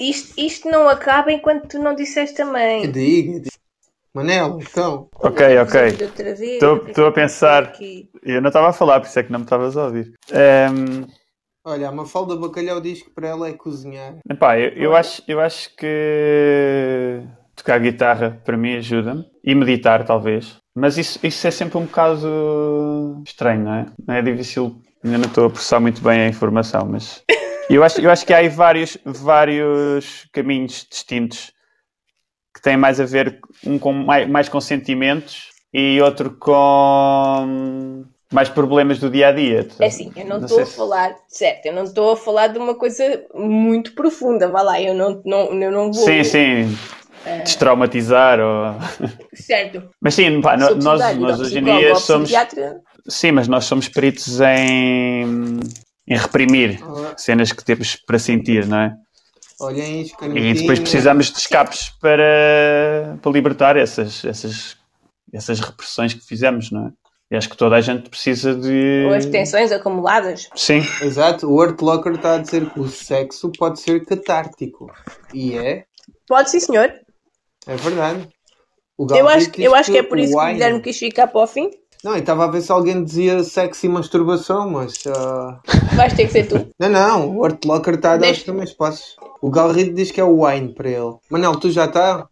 [0.00, 2.90] isto, isto não acaba enquanto tu não disseste também.
[2.90, 3.50] Diga, diga.
[4.12, 5.08] Manel, então.
[5.14, 5.80] Ok, ok.
[6.88, 7.72] Estou a pensar.
[8.24, 10.12] Eu não estava a falar, por isso é que não me estavas a ouvir.
[10.32, 11.06] Um...
[11.64, 14.16] Olha, a Mafalda Bacalhau diz que para ela é cozinhar.
[14.28, 17.22] Epá, eu, eu, acho, eu acho que
[17.60, 20.56] tocar guitarra para mim ajuda-me e meditar talvez.
[20.74, 23.86] Mas isso, isso é sempre um bocado estranho, não é?
[24.06, 27.22] Não é difícil, ainda não estou a processar muito bem a informação, mas
[27.68, 31.52] eu acho, eu acho que há aí vários, vários caminhos distintos
[32.54, 38.48] que têm mais a ver, um com mais, mais com sentimentos e outro com mais
[38.48, 39.66] problemas do dia a dia.
[39.80, 42.58] É assim, eu não estou a se- falar, certo, eu não estou a falar de
[42.58, 46.04] uma coisa muito profunda, vá lá, eu não, não, eu não vou.
[46.04, 46.76] Sim, sim.
[47.44, 48.74] Destraumatizar ou.
[49.34, 49.90] Certo.
[50.00, 52.30] Mas sim, pá, nós, nós hoje em psicólogo dia somos.
[53.08, 55.60] Sim, mas nós somos peritos em,
[56.06, 56.80] em reprimir
[57.16, 58.94] cenas que temos para sentir, não é?
[59.60, 64.76] Olhem isto, E depois precisamos de escapes para, para libertar essas, essas,
[65.32, 66.90] essas repressões que fizemos, não é?
[67.30, 69.04] E acho que toda a gente precisa de.
[69.06, 70.48] ou as tensões acumuladas.
[70.56, 74.90] Sim, Exato, o Art Locker está a dizer que o sexo pode ser catártico.
[75.32, 75.84] E é,
[76.30, 76.92] Pode sim, senhor.
[77.70, 78.28] É verdade.
[78.98, 81.40] O Eu acho, eu acho que é por isso que o Guilherme quis ficar para
[81.40, 81.70] o fim.
[82.02, 84.94] Não, eu estava a ver se alguém dizia sexo e masturbação, mas.
[85.06, 85.60] ah,
[85.94, 86.68] Vais ter que ser tu.
[86.80, 89.14] Não, não, o Art Locker está a dar os primeiros passos.
[89.40, 91.14] O Galrito diz que é o wine para ele.
[91.30, 92.28] Manel, tu já está?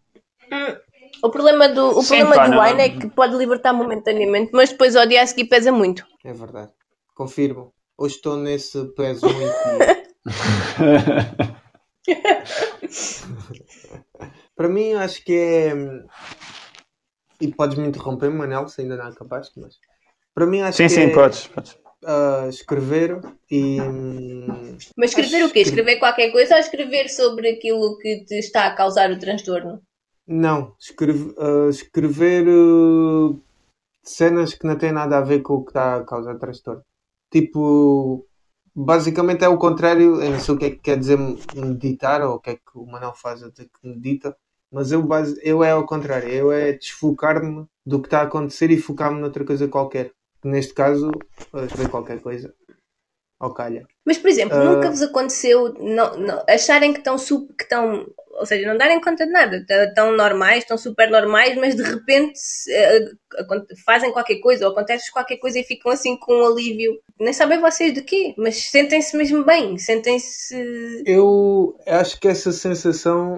[1.23, 2.63] O problema do, o Sim, problema pá, do não.
[2.63, 6.05] wine é que pode libertar momentaneamente, mas depois ao dia a seguir pesa muito.
[6.25, 6.71] É verdade.
[7.15, 7.71] Confirmo.
[7.97, 9.55] Hoje estou nesse peso muito.
[14.59, 15.73] Para mim, acho que é.
[17.39, 19.77] E podes me interromper, Manel, se ainda não acabaste, mas.
[20.35, 21.47] Para mim, acho sim, que sim, é podes.
[21.47, 21.77] podes.
[22.05, 23.77] ah, escrever e.
[24.97, 25.61] Mas escrever Acho o quê?
[25.63, 29.81] que- Escrever qualquer coisa ou escrever sobre aquilo que te está a causar o transtorno?
[30.27, 33.33] Não, escreve- ah, escrever ah,
[34.03, 36.83] cenas que não têm nada a ver com o que está a causar transtorno.
[37.31, 38.25] Tipo,
[38.75, 40.21] basicamente é o contrário.
[40.21, 41.17] Eu não sei o que é que quer dizer
[41.55, 44.35] meditar ou o que é que o Manel faz até que medita,
[44.71, 46.29] mas eu, base, eu é ao contrário.
[46.29, 50.11] Eu é desfocar-me do que está a acontecer e focar-me noutra coisa qualquer.
[50.43, 51.11] Neste caso,
[51.53, 52.53] ah, escrever qualquer coisa.
[53.39, 53.85] Ao calha.
[54.05, 54.63] Mas, por exemplo, Ah.
[54.65, 58.05] nunca vos aconteceu não, não- acharem que estão, su- que estão,
[58.37, 62.37] ou seja, não darem conta de nada, estão normais, estão super normais, mas de repente
[62.69, 63.05] eh,
[63.85, 66.99] fazem qualquer coisa ou acontece qualquer coisa e ficam assim com um alívio.
[67.17, 71.03] Nem sabem vocês de quê, mas sentem-se mesmo bem, sentem-se.
[71.05, 73.37] Eu acho que essa sensação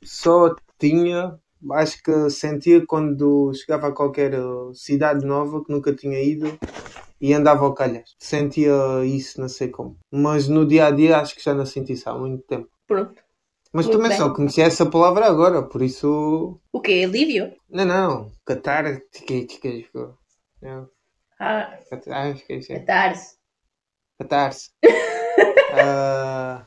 [0.00, 1.38] só tinha,
[1.72, 6.58] acho que sentia quando chegava a qualquer uh, cidade nova que nunca tinha ido
[7.20, 8.16] e andava ao calhas.
[8.18, 8.72] Sentia
[9.04, 9.98] isso, não sei como.
[10.10, 12.68] Mas no dia a dia acho que já não senti isso há muito tempo.
[12.88, 13.22] Pronto.
[13.72, 14.18] Mas Muito também bem.
[14.18, 16.60] só conhecia essa palavra agora, por isso.
[16.72, 17.02] O quê?
[17.04, 17.54] Alívio?
[17.68, 18.32] Não, não.
[19.12, 19.88] Tique,
[20.60, 20.88] não,
[21.38, 22.34] Ah, ah,
[22.68, 23.36] catarse.
[24.18, 24.70] Catarse.
[25.72, 26.66] Ah,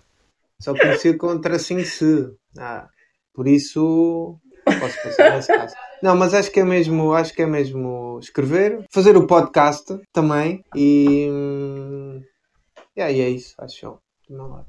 [0.61, 2.33] só conhecia com tracinho se.
[2.57, 2.87] Ah,
[3.33, 4.39] por isso
[4.79, 5.75] posso pensar nesse caso.
[6.01, 10.63] Não, mas acho que é mesmo, acho que é mesmo escrever, fazer o podcast também
[10.75, 12.21] e, hum,
[12.95, 13.99] e aí é isso, acho eu.
[14.29, 14.65] do meu lado.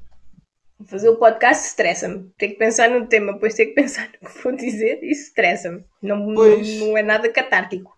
[0.87, 2.29] Fazer o podcast estressa-me.
[2.37, 5.83] Ter que pensar no tema, depois ter que pensar no que vou dizer, isso estressa-me.
[6.01, 6.79] Não, não, Pois.
[6.81, 7.95] não é nada catártico.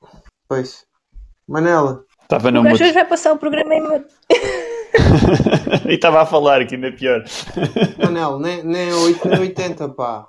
[0.47, 0.85] Pois.
[1.47, 2.73] Manela, Estava no mudo.
[2.75, 3.81] hoje vai passar o programa em.
[5.87, 7.23] e estava a falar, que ainda é pior.
[7.97, 10.27] Manel, nem, nem 8 nem 80, pá.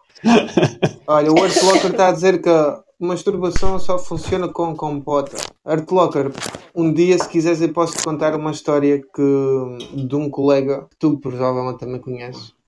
[1.06, 5.36] Olha, o Artlocker está a dizer que a masturbação só funciona com compota.
[5.64, 6.32] Artlocker,
[6.74, 10.96] um dia, se quiseres, eu posso te contar uma história que, de um colega que
[10.98, 12.58] tu provavelmente também conheces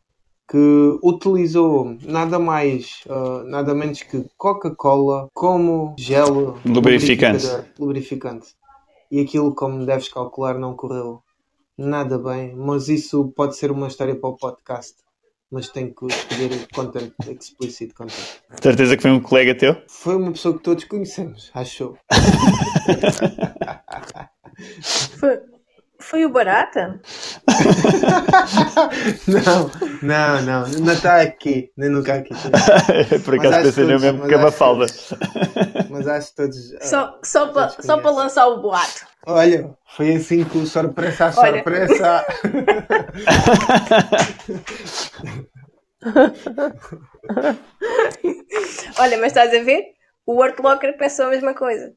[0.51, 7.47] que utilizou nada mais, ah, nada menos que Coca-Cola como gel Lubrificante.
[7.79, 8.49] lubrificante.
[9.13, 11.23] E aquilo, como deves calcular, não correu
[11.81, 12.55] nada bem.
[12.55, 14.95] Mas isso pode ser uma história para o podcast.
[15.51, 18.15] Mas tem que escolher o content explicit content.
[18.63, 19.83] Certeza que foi um colega teu?
[19.89, 21.97] Foi uma pessoa que todos conhecemos, acho.
[25.19, 25.41] Foi,
[26.01, 27.01] foi o Barata?
[29.29, 29.71] não,
[30.03, 30.69] não, não.
[30.69, 31.71] Não está aqui.
[31.77, 32.31] Nem nunca aqui.
[33.25, 34.87] Por acaso pensei no mesmo que a acho Mafalda.
[35.91, 36.75] Mas acho que todos.
[36.75, 39.07] ah, Só, só para todos só para lançar o boato.
[39.27, 41.53] Olha, foi assim que o sorpresa a Olha.
[41.55, 42.27] sorpresa.
[48.99, 49.83] Olha, mas estás a ver?
[50.27, 51.93] O Worklocker pensou a mesma coisa.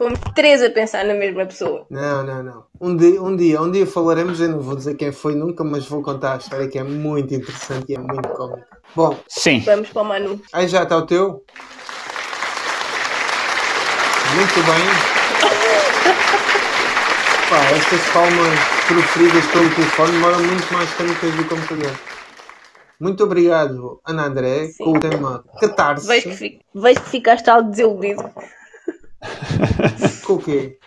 [0.00, 1.84] Fomos três a pensar na mesma pessoa.
[1.90, 2.64] Não, não, não.
[2.80, 4.40] Um dia, um dia, um dia falaremos.
[4.40, 7.34] Eu não vou dizer quem foi nunca, mas vou contar a história que é muito
[7.34, 8.66] interessante e é muito cómica.
[8.96, 9.60] Bom, Sim.
[9.60, 10.40] Vamos para o Manu.
[10.54, 11.44] aí já está o teu.
[14.36, 14.86] Muito bem.
[17.50, 18.58] Pá, estas palmas
[18.88, 21.92] proferidas pelo telefone demoram muito mais tempo que as do computador.
[22.98, 24.84] Muito obrigado, Ana André, Sim.
[24.84, 26.06] com o tema Catarse.
[26.06, 28.24] Vejo que, fi- vejo que ficaste algo desiludido.
[30.26, 30.78] Com o quê?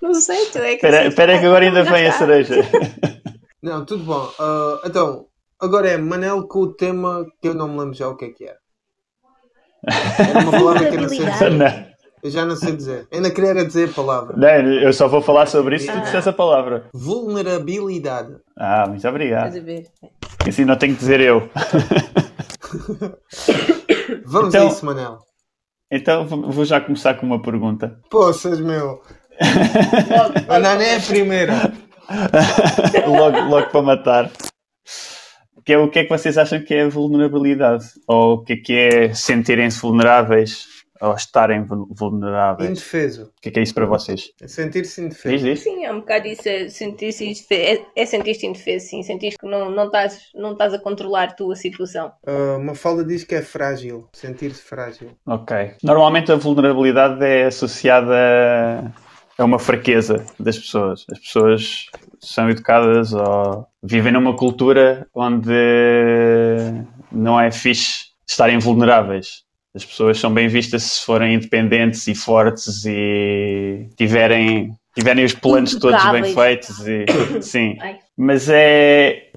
[0.00, 0.86] Não sei, tu é que.
[0.86, 2.54] Espera espera que agora ainda vem a cereja.
[3.62, 4.30] Não, tudo bom.
[4.38, 5.26] Ah, então,
[5.60, 8.28] agora é Manel com o tema que eu não me lembro já o que é
[8.30, 8.58] que era.
[10.18, 11.50] Era uma palavra que eu não sei dizer.
[11.50, 11.90] Não.
[12.22, 13.08] Eu já não sei dizer.
[13.12, 14.36] Ainda queria dizer a palavra.
[14.36, 16.88] Não, eu só vou falar sobre isso se tu dissesse a palavra.
[16.92, 18.36] Vulnerabilidade.
[18.58, 19.54] Ah, muito obrigado.
[20.46, 21.48] Assim não tenho que dizer eu.
[24.26, 25.18] Vamos Então- a isso, Manel.
[25.90, 27.98] Então vou já começar com uma pergunta.
[28.08, 29.02] Poças, meu.
[30.48, 31.72] Ana nem é a primeira.
[33.06, 34.30] logo, logo para matar.
[35.64, 37.84] Que é, o que é que vocês acham que é vulnerabilidade?
[38.06, 40.69] Ou o que é que é sentirem-se vulneráveis
[41.00, 42.70] ou estarem vul- vulneráveis?
[42.70, 43.32] Indefeso.
[43.36, 44.30] O que é que é isso para vocês?
[44.40, 45.44] É sentir-se Diz, indefeso.
[45.44, 45.60] diz.
[45.60, 47.82] Sim, é um bocado isso, é sentir-se indefeso.
[47.96, 49.02] É, é sentir-te indefeso, sim.
[49.02, 52.12] Sentir que não, não, estás, não estás a controlar a situação.
[52.26, 54.08] Ah, uma falda diz que é frágil.
[54.12, 55.10] Sentir-se frágil.
[55.26, 55.72] Ok.
[55.82, 58.14] Normalmente a vulnerabilidade é associada
[59.38, 61.06] a uma fraqueza das pessoas.
[61.10, 61.86] As pessoas
[62.20, 65.48] são educadas ou vivem numa cultura onde
[67.10, 69.42] não é fixe estarem vulneráveis.
[69.74, 75.76] As pessoas são bem vistas se forem independentes e fortes e tiverem, tiverem os planos
[75.76, 76.86] todos bem feitos.
[76.86, 77.06] E,
[77.42, 77.76] sim.
[78.16, 79.28] Mas é.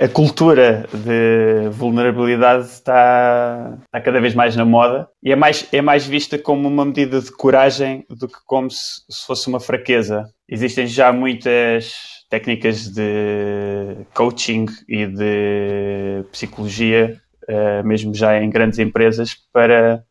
[0.00, 5.82] A cultura de vulnerabilidade está, está cada vez mais na moda e é mais, é
[5.82, 10.30] mais vista como uma medida de coragem do que como se, se fosse uma fraqueza.
[10.48, 11.94] Existem já muitas
[12.30, 20.04] técnicas de coaching e de psicologia, eh, mesmo já em grandes empresas, para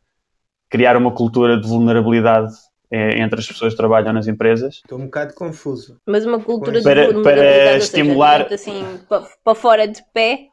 [0.70, 2.54] criar uma cultura de vulnerabilidade
[2.92, 4.76] eh, entre as pessoas que trabalham nas empresas.
[4.76, 5.98] Estou um bocado confuso.
[6.06, 9.88] Mas uma cultura de Para- vulnerabilidade, para ou seja, estimular- de assim para, para fora
[9.88, 10.48] de pé.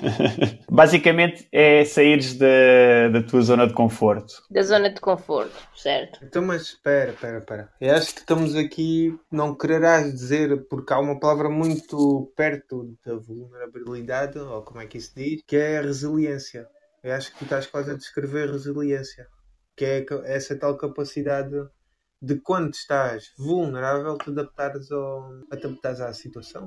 [0.70, 4.42] Basicamente é saíres da, da tua zona de conforto.
[4.50, 6.20] da zona de conforto, certo?
[6.22, 7.72] Então, mas espera, espera, espera.
[7.80, 13.16] Eu acho que estamos aqui, não quererás dizer, porque há uma palavra muito perto da
[13.16, 16.68] vulnerabilidade, ou como é que isso diz, que é a resiliência.
[17.02, 19.26] Eu acho que tu estás quase a descrever resiliência,
[19.76, 21.54] que é essa tal capacidade
[22.20, 26.66] de quando estás vulnerável, te adaptares, ao, a te adaptares à situação.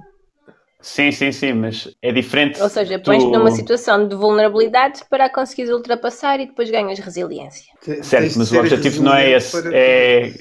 [0.82, 2.62] Sim, sim, sim, mas é diferente.
[2.62, 7.00] Ou seja, tu- pões-te numa situação de vulnerabilidade para a conseguires ultrapassar e depois ganhas
[7.00, 7.66] resiliência.
[7.82, 10.34] Te- Certo, mas o objetivo não é esse, para é-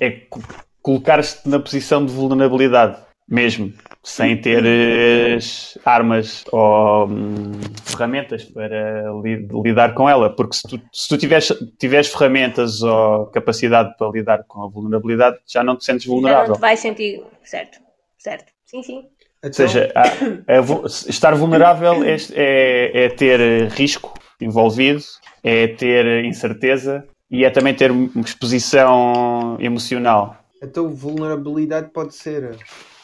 [0.00, 0.40] É co-
[0.82, 2.96] colocar-te na posição de vulnerabilidade,
[3.28, 7.52] mesmo, sem teres armas ou hum,
[7.84, 10.30] ferramentas para li- lidar com ela.
[10.34, 15.38] Porque se tu, se tu tiveres, tiveres ferramentas ou capacidade para lidar com a vulnerabilidade,
[15.46, 16.54] já não te sentes Já não vulnerável.
[16.54, 17.22] te vais sentir.
[17.44, 17.78] Certo,
[18.18, 18.52] certo.
[18.64, 19.06] Sim, sim.
[19.44, 25.00] Então, Ou seja, há- estar vulnerável é, é- é ter risco envolvido,
[25.44, 30.36] é ter incerteza e é também ter exposição emocional.
[30.62, 32.56] Então, vulnerabilidade pode ser,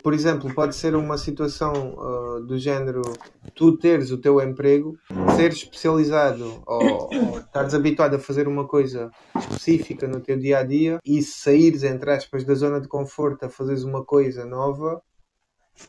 [0.03, 3.03] por exemplo, pode ser uma situação ah, do género
[3.55, 4.97] tu teres o teu emprego,
[5.37, 10.63] ser especializado ou, ou estares habituado a fazer uma coisa específica no teu dia a
[10.65, 15.01] dia e saíres, entre aspas, da zona de conforto a fazeres uma coisa nova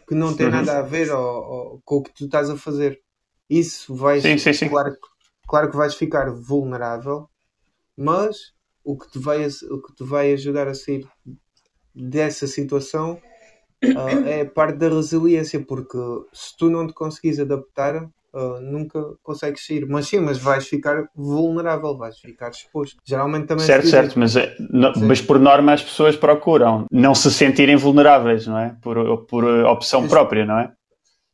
[0.07, 0.51] que não tem Uhum.
[0.53, 3.01] nada a ver com o que tu estás a fazer.
[3.49, 4.69] Isso vai Sim, sim, sim.
[4.69, 4.99] Claro, que-
[5.47, 7.29] claro que vais ficar vulnerável,
[7.97, 11.07] mas o que te vai, o que te vai ajudar a sair
[11.93, 13.19] dessa situação
[13.95, 15.97] ah, é parte da resiliência, porque
[16.33, 19.85] se tu não te conseguires adaptar, ah, nunca consegues sair.
[19.87, 22.97] Mas sim, mas vais ficar vulnerável, vais ficar exposto.
[23.05, 25.05] Geralmente também Certo, certo, mas, no- Sim.
[25.07, 28.75] mas por norma as pessoas procuram não se sentirem vulneráveis, não é?
[28.81, 30.09] Por, por opção Isso.
[30.09, 30.71] própria, não é?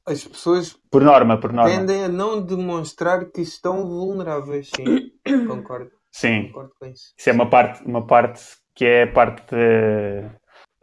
[0.04, 1.70] as pessoas Por norma, por norma.
[1.70, 4.70] tendem a não demonstrar que estão vulneráveis.
[4.76, 5.12] Sim,
[5.48, 7.14] concordo, Sim, concordo com isso.
[7.18, 8.42] isso é uma parte, uma parte
[8.76, 10.26] que é a parte de,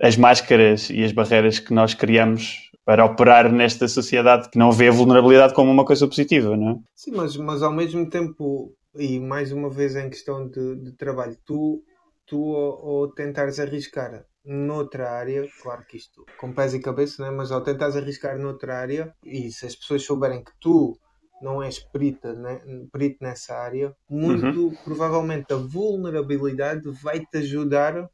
[0.00, 4.88] as máscaras e as barreiras que nós criamos para operar nesta sociedade que não vê
[4.88, 6.76] a vulnerabilidade como uma coisa positiva, não é?
[6.94, 11.36] Sim, mas, mas ao mesmo tempo, e mais uma vez em questão de, de trabalho,
[11.44, 11.82] tu,
[12.24, 17.30] tu ao, ao tentares arriscar noutra área, claro que isto com pés e cabeça, né?
[17.30, 20.98] mas ao tentares arriscar noutra área, e se as pessoas souberem que tu
[21.42, 22.58] não és perita, né?
[22.90, 28.08] perito nessa área, muito provavelmente a vulnerabilidade vai-te ajudar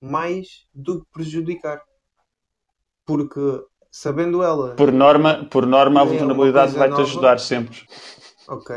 [0.00, 1.82] mais do que prejudicar.
[3.04, 3.40] Porque
[3.90, 7.78] sabendo ela Por norma, por norma a É vulnerabilidade coisa vai-te ajudar sempre.
[8.48, 8.76] Ok.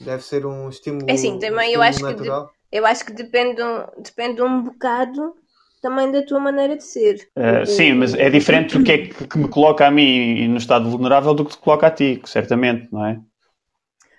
[0.00, 1.06] Deve ser um estímulo.
[1.08, 2.30] É assim, também um eu acho que de-.
[2.72, 5.34] Eu acho que depende, um- depende um bocado
[5.80, 7.16] também da tua maneira de ser.
[7.36, 10.56] Uh, sim, mas é diferente do que é que, que me coloca a mim no
[10.56, 13.20] estado vulnerável do que te coloca a ti, certamente, não é?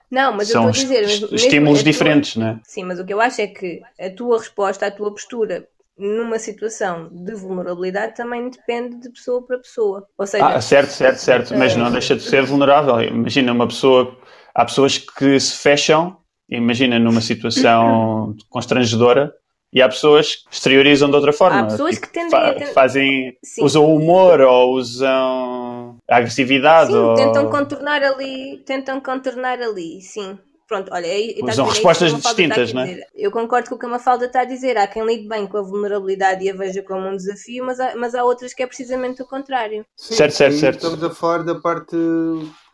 [0.10, 1.30] Não, mas São eu estou a dizer.
[1.30, 2.60] mas estímulos tua- diferentes, não é?
[2.64, 5.68] Sim, mas o que eu acho é que a tua resposta, a tua postura
[5.98, 10.08] numa situação de vulnerabilidade também depende de pessoa para pessoa.
[10.18, 13.02] Ou seja, Ah, certo, certo, certo, mas não deixa de ser vulnerável.
[13.02, 14.16] Imagina uma pessoa,
[14.54, 16.18] há pessoas que se fecham,
[16.50, 19.34] imagina numa situação constrangedora
[19.74, 21.60] E há pessoas que exteriorizam de outra forma.
[21.62, 23.64] Há pessoas Tipo, que tendem fa- a fazem, Sim.
[23.64, 26.92] usam humor ou usam a agressividade.
[26.92, 27.16] Sim, ou...
[27.16, 30.38] tentam contornar ali, tentam contornar ali, sim.
[30.68, 33.00] Pronto, olha, aí, é isso respostas distintas, não é?
[33.14, 34.78] Eu concordo com o que a Mafalda está a dizer.
[34.78, 37.96] Há quem lide bem com a vulnerabilidade e a veja como um desafio, mas há,
[37.96, 39.86] mas há outras que é precisamente o contrário.
[39.96, 40.76] Sim, Certo, certo, certo.
[40.78, 41.96] Estamos a falar da parte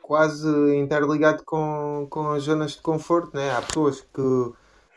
[0.02, 3.52] quase interligado com, com as zonas de conforto, né?
[3.52, 4.52] Há pessoas que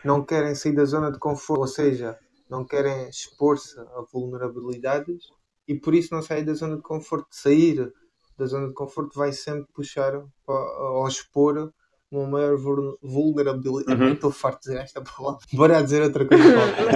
[0.05, 2.16] não querem sair da zona de conforto, ou seja,
[2.49, 5.24] não querem expor-se a vulnerabilidades
[5.66, 7.26] e por isso não saem da zona de conforto.
[7.30, 7.92] Sair
[8.38, 10.12] da zona de conforto vai sempre puxar
[10.47, 11.72] para- ao expor
[12.17, 14.01] uma maior vul- vulnerabilidade.
[14.03, 14.12] Uhum.
[14.12, 15.41] Estou farto de dizer esta palavra.
[15.53, 16.45] Bora dizer outra coisa.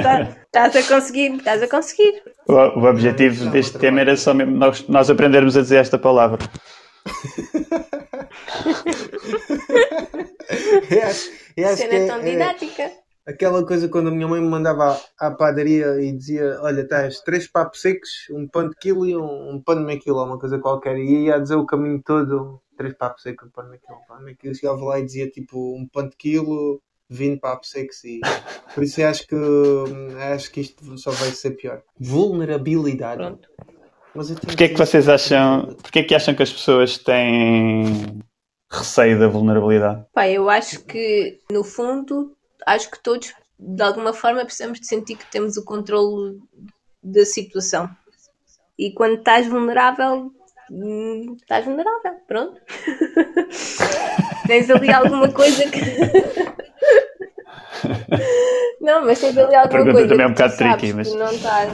[0.02, 2.22] tá- estás a conseguir, estás a conseguir.
[2.48, 5.98] O, o objetivo Não, deste tema era só mesmo nós, nós aprendermos a dizer esta
[5.98, 6.38] palavra.
[11.08, 11.30] Acho-
[11.64, 12.90] acho Cena que é- tão é- didática.
[13.26, 17.20] Aquela coisa quando a minha mãe me mandava à, à padaria e dizia: Olha, tens
[17.20, 20.38] três papos secos, um pão de quilo e um, um pão de meio quilo, uma
[20.38, 20.96] coisa qualquer.
[20.96, 23.98] E ia a dizer o caminho todo: três papos secos, um pão de meio quilo,
[23.98, 24.54] um pão de meio quilo.
[24.54, 28.02] Chegava lá e dizia tipo um pão de quilo, 20 papos secos.
[28.04, 28.20] E
[28.74, 29.36] por isso eu acho que,
[30.34, 31.82] acho que isto só vai ser pior.
[31.98, 33.18] Vulnerabilidade.
[33.18, 33.48] Pronto.
[34.14, 36.96] Mas eu tenho Porquê é que vocês acham, porquê é que acham que as pessoas
[36.96, 38.22] têm
[38.70, 40.06] receio da vulnerabilidade?
[40.12, 45.16] Pá, eu acho que, no fundo, acho que todos, de alguma forma, precisamos de sentir
[45.16, 46.38] que temos o controle
[47.02, 47.90] da situação.
[48.78, 50.32] E quando estás vulnerável,
[50.70, 52.60] hum, estás vulnerável, pronto.
[54.46, 55.80] tens ali alguma coisa que.
[58.80, 61.72] não, mas tens ali alguma pergunta coisa também é um bocado tricky, mas- não estás.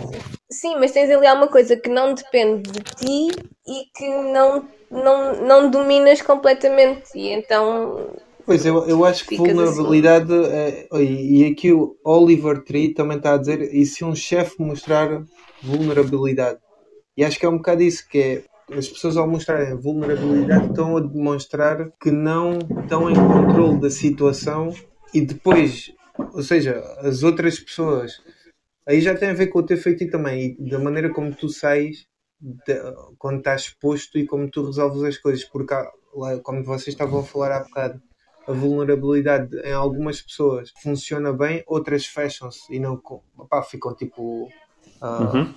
[0.51, 3.29] Sim, mas tens ali alguma coisa que não depende de ti
[3.67, 7.09] e que não, não, não dominas completamente.
[7.15, 8.15] E então
[8.47, 9.65] Pois, eu, eu acho que Ficas assim.
[9.65, 14.15] vulnerabilidade, é, e e aqui o Oliver Tree também está a dizer, e se um
[14.15, 15.25] chefe mostrar
[15.63, 16.59] vulnerabilidade?
[17.17, 18.43] E acho que é um bocado isso, que é,
[18.77, 24.75] as pessoas ao mostrarem vulnerabilidade estão a demonstrar que não estão em controle da situação
[25.13, 28.21] e depois, ou seja, as outras pessoas,
[28.87, 31.49] aí já tem a ver com o teu feitiço também, e da maneira como tu
[31.49, 32.07] sais
[32.41, 32.81] de-
[33.19, 35.91] quando estás exposto e como tu resolves as coisas, porque há-
[36.43, 38.03] como vocês estavam a falar há bocado,
[38.47, 43.01] a vulnerabilidade em algumas pessoas funciona bem, outras fecham-se e não
[43.39, 44.49] opá, ficam tipo
[45.05, 45.55] ah, Uhum.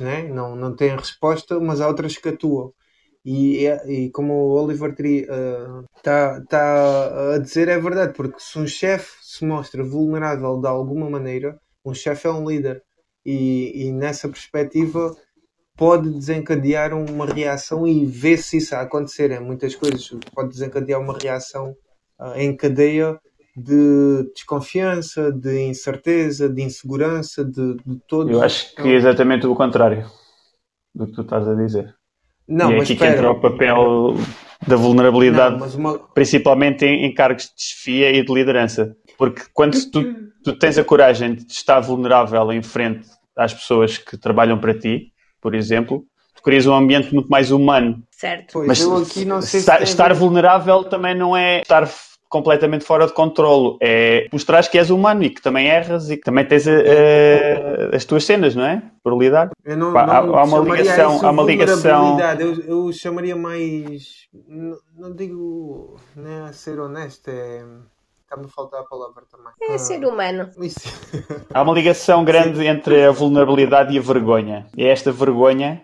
[0.00, 0.22] né?
[0.28, 2.72] não, não têm resposta, mas há outras que atuam.
[3.24, 4.94] E, e, e como o Oliver
[5.96, 11.10] está tá a dizer, é verdade, porque se um chefe se mostra vulnerável de alguma
[11.10, 12.80] maneira, um chefe é um líder,
[13.26, 15.14] e, e nessa perspectiva
[15.76, 21.00] pode desencadear uma reação e vê se isso a acontecer em muitas coisas, pode desencadear
[21.00, 21.74] uma reação
[22.18, 23.18] ah, em cadeia
[23.56, 28.32] de desconfiança, de incerteza, de insegurança, de, de todos.
[28.32, 30.06] Eu acho que é exatamente o contrário
[30.94, 31.94] do que tu estás a dizer.
[32.48, 33.12] Não, e é mas aqui que espera.
[33.14, 34.14] entra o papel
[34.66, 38.96] da vulnerabilidade, Não, uma- principalmente em, em cargos de desfia e de liderança.
[39.16, 40.02] Porque quando tu,
[40.42, 45.12] tu tens a coragem de estar vulnerável em frente às pessoas que trabalham para ti,
[45.40, 48.02] por exemplo, tu crias um ambiente muito mais humano.
[48.10, 48.52] Certo.
[48.54, 51.88] Pois, Mas eu aqui não sei se estar, estar vulnerável também não é estar
[52.30, 53.76] completamente fora de controlo.
[53.82, 57.90] É mostrar que és humano e que também erras e que também tens eh, eh,
[57.92, 58.82] as tuas cenas, não é?
[59.02, 59.50] Por lidar.
[59.64, 61.76] Eu não, Pá, há- não há uma chamaria ligação- há uma ligação-
[62.16, 62.42] vulnerabilidade.
[62.42, 64.28] Eu, eu chamaria mais.
[64.48, 65.96] Não, não digo.
[66.16, 67.64] Não é ser honesto, é.
[68.22, 69.52] Está-me a faltar a palavra também.
[69.60, 70.48] É Ah, ser humano.
[70.60, 70.78] isso.
[71.52, 74.66] Há uma ligação grande entre a vulnerabilidade e a vergonha.
[74.78, 75.82] É esta vergonha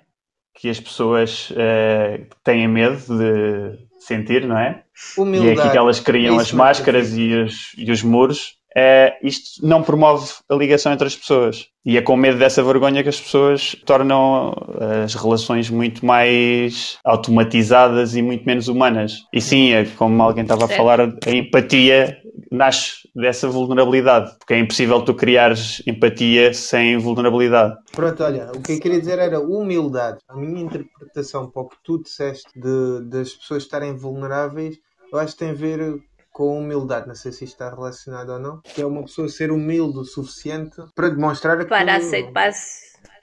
[0.55, 4.83] que as pessoas eh, têm medo de sentir, não é?
[5.17, 5.61] E é Humildade.
[5.61, 8.57] aqui que elas criam É as máscaras e os, e os muros.
[8.79, 11.67] Eh, isto não promove a ligação entre as pessoas.
[11.85, 16.99] E é com medo dessa vergonha que as pessoas tornam eh, as relações muito mais
[17.03, 19.23] automatizadas e muito menos humanas.
[19.33, 22.19] E sim, é como alguém estava a falar, a empatia
[22.51, 24.37] nasce dessa vulnerabilidade.
[24.39, 27.77] Porque é impossível tu criares empatia sem vulnerabilidade.
[27.93, 30.19] Pronto, olha, o que eu queria dizer era humildade.
[30.29, 34.77] A minha interpretação para o que tu disseste de, das pessoas estarem vulneráveis,
[35.13, 35.99] eu acho que tem a ver
[36.33, 37.09] com humildade.
[37.09, 38.61] Não sei se isto está relacionado ou não.
[38.63, 41.65] Que é uma pessoa ser humilde o suficiente para demonstrar que.
[41.65, 42.53] Para aceitar.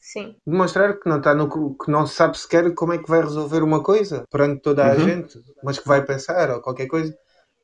[0.05, 0.35] Sim.
[0.45, 3.81] demonstrar que não está no que não sabe sequer como é que vai resolver uma
[3.81, 4.99] coisa perante toda a Uhum.
[4.99, 7.15] gente, mas que vai pensar ou qualquer coisa.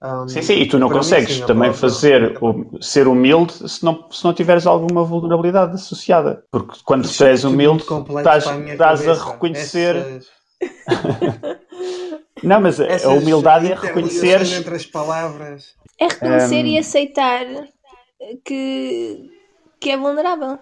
[0.02, 3.68] Um, Sim, sim, e tu não para mim, consegues sim, também fazer o, ser humilde
[3.70, 6.46] se não, se não tiveres alguma vulnerabilidade associada.
[6.50, 9.96] Porque quando é és tudo humilde, estás, estás a reconhecer.
[9.98, 10.30] Essas-
[12.42, 14.52] Não, mas a- a essas humildade é reconheceres.
[14.54, 15.76] entre as palavras.
[16.00, 17.46] É reconhecer Um, e aceitar
[18.46, 19.30] que,
[19.82, 20.60] que é vulnerável.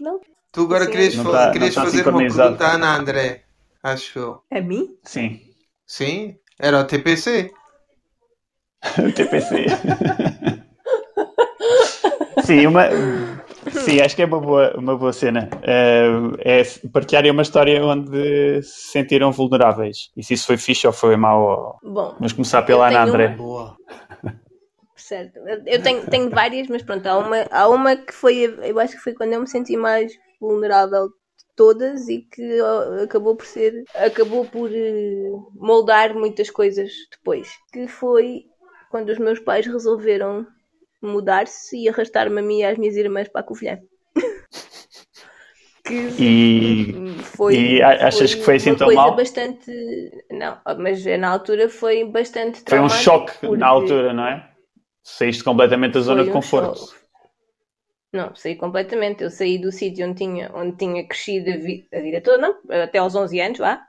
[0.00, 0.20] Não?
[0.52, 3.42] Tu agora querias, Não fa- tá- querias não tá fazer uma pergunta à Ana André,
[3.82, 4.40] acho eu.
[4.52, 4.96] A mim?
[5.02, 5.40] Sim.
[5.84, 6.36] Sim?
[6.58, 7.52] Era o TPC?
[9.14, 9.66] TPC.
[12.44, 12.84] Sim, uma...
[13.70, 15.48] Sim, acho que é uma boa, uma boa cena.
[15.62, 16.62] Eh, é
[16.92, 20.10] partilharem uma história onde se sentiram vulneráveis.
[20.16, 21.78] E se isso foi fixe ou foi mau.
[21.82, 23.28] ou- Bom, Vamos começar pela Ana André.
[23.28, 23.74] Boa.
[24.94, 25.38] certo.
[25.66, 29.02] Eu tenho, tenho várias, mas pronto, há uma, há uma que foi, eu acho que
[29.02, 31.14] foi quando eu me senti mais vulnerável de
[31.56, 37.48] todas e que ó, acabou por ser, acabou por eh, moldar muitas coisas depois.
[37.72, 38.44] Que foi
[38.94, 40.32] quando os meus pais resolveram
[41.14, 43.76] mudar-se e arrastar-me a mim e às minhas irmãs para a Covilhã.
[45.84, 46.94] que E,
[47.36, 49.16] foi, e achas que foi assim tão mal?
[49.16, 49.70] bastante
[50.30, 54.48] não mas na altura foi bastante foi um choque porque na altura, não é?
[55.02, 56.80] Saíste completamente da zona foi de um conforto.
[56.80, 56.94] choque.
[58.12, 62.00] não saí completamente eu saí do sítio onde tinha onde tinha crescido a, vi- a
[62.00, 63.82] vida toda não até aos 11 anos vá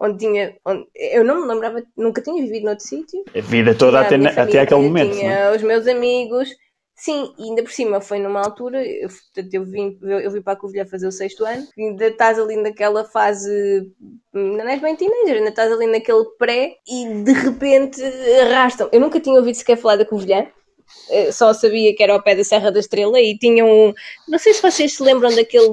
[0.00, 4.04] onde tinha onde, eu não me lembrava nunca tinha vivido noutro sítio A vida toda
[4.08, 5.14] Tinha até, até aquele momento.
[5.14, 5.18] não é?
[5.18, 6.48] Tinha os meus amigos.
[6.96, 9.08] Sim, e ainda por cima foi numa altura, eu,
[9.54, 12.56] eu, vim, eu, eu vim para a Covilhã fazer o sexto ano, ainda estás ali
[12.56, 13.90] naquela fase,
[14.34, 18.02] não és bem teenager, ainda estás ali naquele pré e de repente
[18.42, 18.90] arrastam.
[18.92, 20.46] Eu nunca tinha ouvido sequer falar da Covilhã,
[21.32, 23.92] só sabia que era ao pé da Serra da Estrela e tinha um.
[24.28, 25.68] Não sei se vocês se lembram daquele.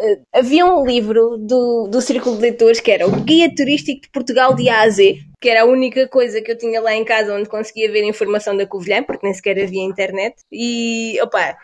[0.00, 4.08] eh, havia um livro do, do Círculo de Leitores que era o Guia Turístico de
[4.10, 7.04] Portugal de A a Z, que era a única coisa que eu tinha lá em
[7.04, 10.36] casa onde conseguia ver informação da Covilhã, porque nem sequer havia internet.
[10.50, 11.56] E, opa,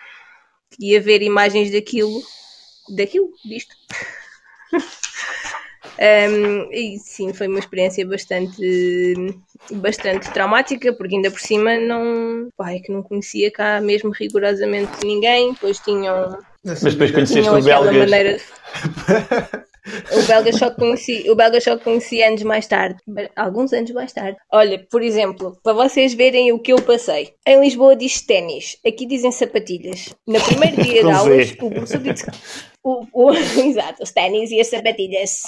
[0.79, 2.23] ia ver imagens daquilo.
[2.97, 3.75] daquilo, disto.
[5.99, 9.15] Um, e sim, foi uma experiência bastante,
[9.73, 15.05] bastante traumática, porque ainda por cima não, pá, é que não conhecia cá mesmo rigorosamente
[15.05, 18.11] ninguém, depois tinham, Mas depois conheceste o aquela belgas.
[18.11, 18.41] maneira.
[20.13, 22.99] O belga só conheci, o belga só conheci anos mais tarde,
[23.37, 24.37] alguns anos mais tarde.
[24.51, 27.35] Olha, por exemplo, para vocês verem o que eu passei.
[27.47, 30.13] Em Lisboa diz ténis, aqui dizem sapatilhas.
[30.27, 32.27] No primeiro dia de aulas, o professor disse
[32.83, 33.31] o, o,
[33.65, 35.43] exato, os ténis e as sapatilhas.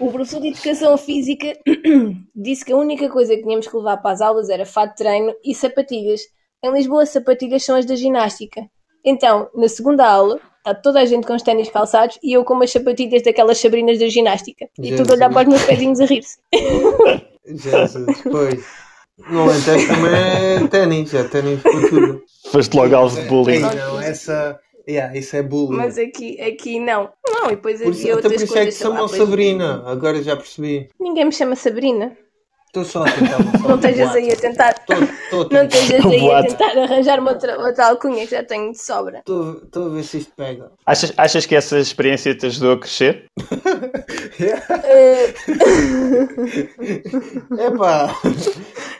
[0.00, 1.56] O professor de Educação Física
[2.34, 4.96] disse que a única coisa que tínhamos que levar para as aulas era fato de
[4.96, 6.22] treino e sapatilhas.
[6.62, 8.62] Em Lisboa, as sapatilhas são as da ginástica.
[9.04, 12.54] Então, na segunda aula, está toda a gente com os ténis calçados e eu com
[12.54, 14.68] umas sapatilhas daquelas sabrinas da ginástica.
[14.80, 16.38] E tudo a olhar para os meus pezinhos a rir-se.
[17.46, 18.88] Jesus, pois.
[19.30, 22.22] No Alentejo também é ténis, é ténis por tudo.
[22.52, 23.54] Foste logo alvo de bullying.
[23.56, 24.60] Ei, não, essa.
[24.88, 25.76] Yeah, isso é bullying.
[25.76, 27.10] Mas aqui, aqui não.
[27.28, 28.74] Não, e depois por havia até por outras isso é que coisas.
[28.74, 30.88] sei lá, chamam pois- Sabrina, agora já percebi.
[30.98, 32.16] Ninguém me chama Sabrina.
[32.68, 33.38] Estou só a tentar.
[33.66, 34.74] Não estejas aí a tentar.
[34.78, 38.78] Estou Não estejas aí a tentar arranjar uma outra, outra alcunha que já tenho de
[38.80, 39.18] sobra.
[39.18, 40.70] Estou a ver se isto pega.
[40.86, 43.24] Achas, achas que essa experiência te ajudou a crescer?
[44.40, 45.34] Eh,
[47.66, 48.14] Epá,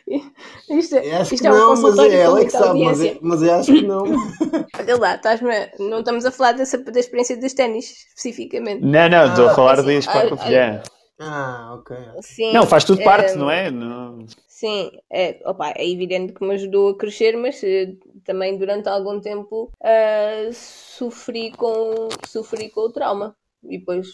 [0.69, 2.53] isto, eu acho isto que é um não, mas consultório é com ela é que
[2.53, 4.05] sabe, mas, é- mas eu acho que não.
[4.79, 8.83] Olha lá, estás-me- não estamos a falar dessa, da experiência dos ténis, especificamente.
[8.83, 10.83] Não, não, estou a Ah, falar assim, disso para a ah, Covilhã.
[11.21, 11.91] Ah, ok.
[12.23, 13.71] Sim, Não, faz tudo parte, eh, não é?
[13.71, 18.89] Não- Sim, é, opa, é evidente que me ajudou a crescer, mas eh, também durante
[18.89, 23.37] algum tempo ah, sofri, com, sofri com o trauma.
[23.65, 24.09] E depois,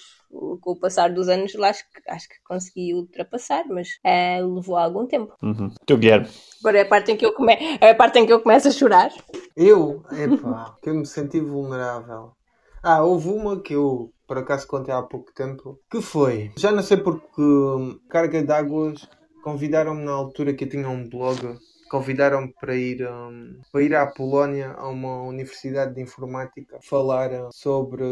[0.61, 4.77] com o passar dos anos, lá acho que, acho que consegui ultrapassar, mas eh, levou
[4.77, 5.35] algum tempo.
[5.43, 5.71] Uhum.
[5.87, 6.29] Tu, Guilherme.
[6.61, 7.57] Agora é a parte em que eu, come...
[7.81, 9.13] é a parte em que eu começo a chorar.
[9.57, 12.33] Eu, epá, que eu me senti vulnerável.
[12.83, 16.83] Ah, houve uma que eu, por acaso, contei há pouco tempo, que foi, já não
[16.83, 19.09] sei porque, hum, Carga d'Águas,
[19.43, 21.59] convidaram-me na altura que eu tinha um blog,
[21.91, 28.05] convidaram-me para ir, hum, para ir à Polónia, a uma universidade de informática, falar sobre...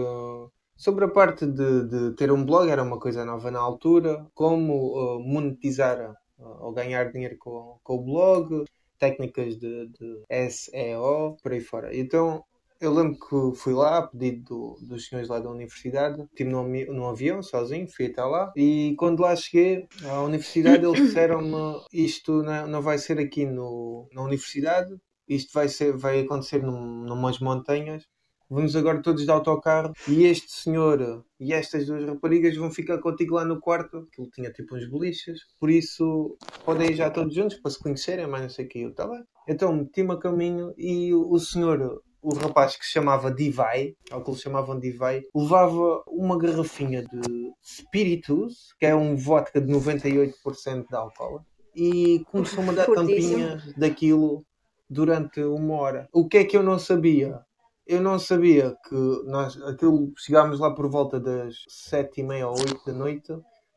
[0.76, 5.16] Sobre a parte de, de ter um blog, era uma coisa nova na altura, como
[5.16, 8.64] uh, monetizar uh, ou ganhar dinheiro com, com o blog,
[8.98, 11.96] técnicas de, de SEO, por aí fora.
[11.96, 12.44] Então
[12.80, 14.44] eu lembro que fui lá a pedido
[14.80, 18.94] do- dos senhores lá da universidade, estive num, num avião sozinho, fui até lá e
[18.98, 24.22] quando lá cheguei à universidade eles disseram-me isto não, não vai ser aqui no, na
[24.22, 24.96] universidade,
[25.28, 28.04] isto vai, ser, vai acontecer num, numas montanhas.
[28.52, 33.36] Vamos agora todos de autocarro e este senhor e estas duas raparigas vão ficar contigo
[33.36, 34.06] lá no quarto.
[34.12, 38.26] Aquilo tinha tipo uns boliches, por isso podem ir já todos juntos para se conhecerem,
[38.26, 38.80] mas não sei o que.
[38.80, 39.24] Eu estava.
[39.48, 44.28] Então meti-me a caminho e o senhor, o rapaz que se chamava Divai, ou que
[44.30, 50.94] eles chamavam Divai, levava uma garrafinha de Spiritus, que é um vodka de 98% de
[50.94, 51.40] álcool,
[51.74, 53.38] e começou-me a dar Fortíssimo.
[53.38, 54.44] tampinhas daquilo
[54.90, 56.06] durante uma hora.
[56.12, 57.40] O que é que eu não sabia?
[57.86, 58.94] Eu não sabia que
[59.26, 63.32] nós aquilo chegámos lá por volta das sete e meia ou oito da noite.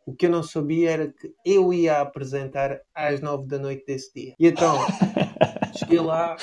[0.06, 4.14] O que eu não sabia era que eu ia apresentar às nove da noite desse
[4.14, 4.36] dia.
[4.40, 4.76] E então
[5.78, 6.36] cheguei lá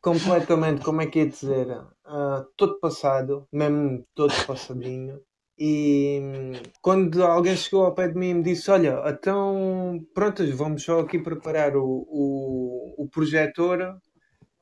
[0.00, 5.20] completamente, como é que ia dizer, uh, todo passado, mesmo todo passadinho.
[5.58, 10.82] E quando alguém chegou ao pé de mim e me disse: Olha, então pronto, vamos
[10.82, 13.98] só aqui preparar o, o, o projetor,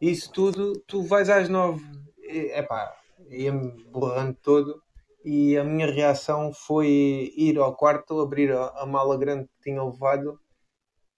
[0.00, 1.84] isso tudo, tu vais às nove.
[2.24, 2.94] É pá,
[3.30, 4.82] ia-me borrando todo.
[5.24, 9.82] E a minha reação foi ir ao quarto, abrir a, a mala grande que tinha
[9.82, 10.38] levado,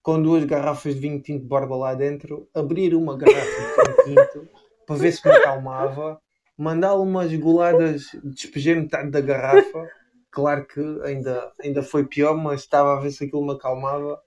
[0.01, 4.27] com duas garrafas de vinho tinto de borba lá dentro, abrir uma garrafa de vinho
[4.33, 4.49] tinto
[4.85, 6.19] para ver se me acalmava
[6.61, 9.89] mandá-lo umas goladas, despejei metade da garrafa.
[10.29, 14.21] Claro que ainda, ainda foi pior, mas estava a ver se aquilo me acalmava.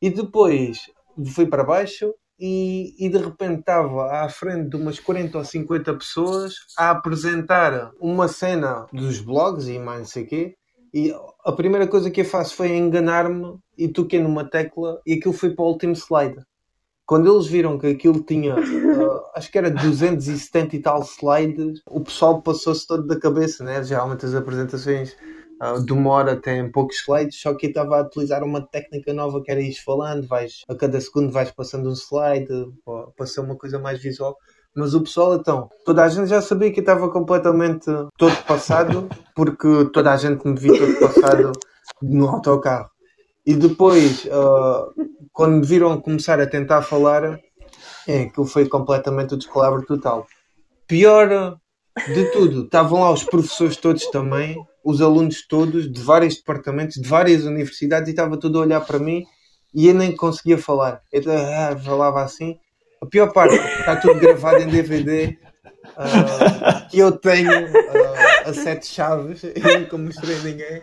[0.00, 0.90] E depois
[1.34, 5.94] fui para baixo e, e de repente estava à frente de umas 40 ou 50
[5.94, 10.54] pessoas a apresentar uma cena dos blogs e mais não sei o quê.
[10.92, 11.14] E
[11.44, 15.54] a primeira coisa que eu faço foi enganar-me e toquei numa tecla e aquilo foi
[15.54, 16.42] para o último slide
[17.10, 22.00] quando eles viram que aquilo tinha, uh, acho que era 270 e tal slides, o
[22.00, 23.82] pessoal passou-se todo da cabeça, né?
[23.82, 25.16] Geralmente as apresentações
[25.62, 29.42] uh, de uma hora têm poucos slides, só que estava a utilizar uma técnica nova
[29.42, 32.48] que era ir falando, vais, a cada segundo vais passando um slide
[33.16, 34.36] para ser uma coisa mais visual.
[34.74, 37.86] Mas o pessoal, então, toda a gente já sabia que eu estava completamente
[38.16, 41.52] todo passado, porque toda a gente me viu todo passado
[42.00, 42.88] no autocarro.
[43.44, 44.92] E depois, uh,
[45.32, 47.40] quando me viram começar a tentar falar,
[48.06, 50.26] é que foi completamente o descalabro total.
[50.86, 51.58] Pior
[52.06, 57.08] de tudo, estavam lá os professores todos também, os alunos todos, de vários departamentos, de
[57.08, 59.24] várias universidades, e estava tudo a olhar para mim
[59.74, 61.00] e eu nem conseguia falar.
[61.12, 62.58] Eu ah, falava assim.
[63.02, 65.38] A pior parte, está tudo gravado em DVD.
[65.86, 70.82] Uh, ah, que eu tenho uh, a sete chaves e nunca mostrei a ninguém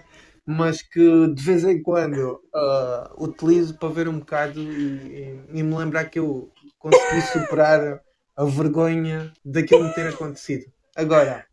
[0.50, 5.62] mas que de vez em quando uh, utilizo para ver um bocado e, e, e,
[5.64, 8.02] me lembrar que eu consegui superar
[8.34, 10.64] a vergonha daquilo me ter acontecido.
[10.96, 11.46] Agora,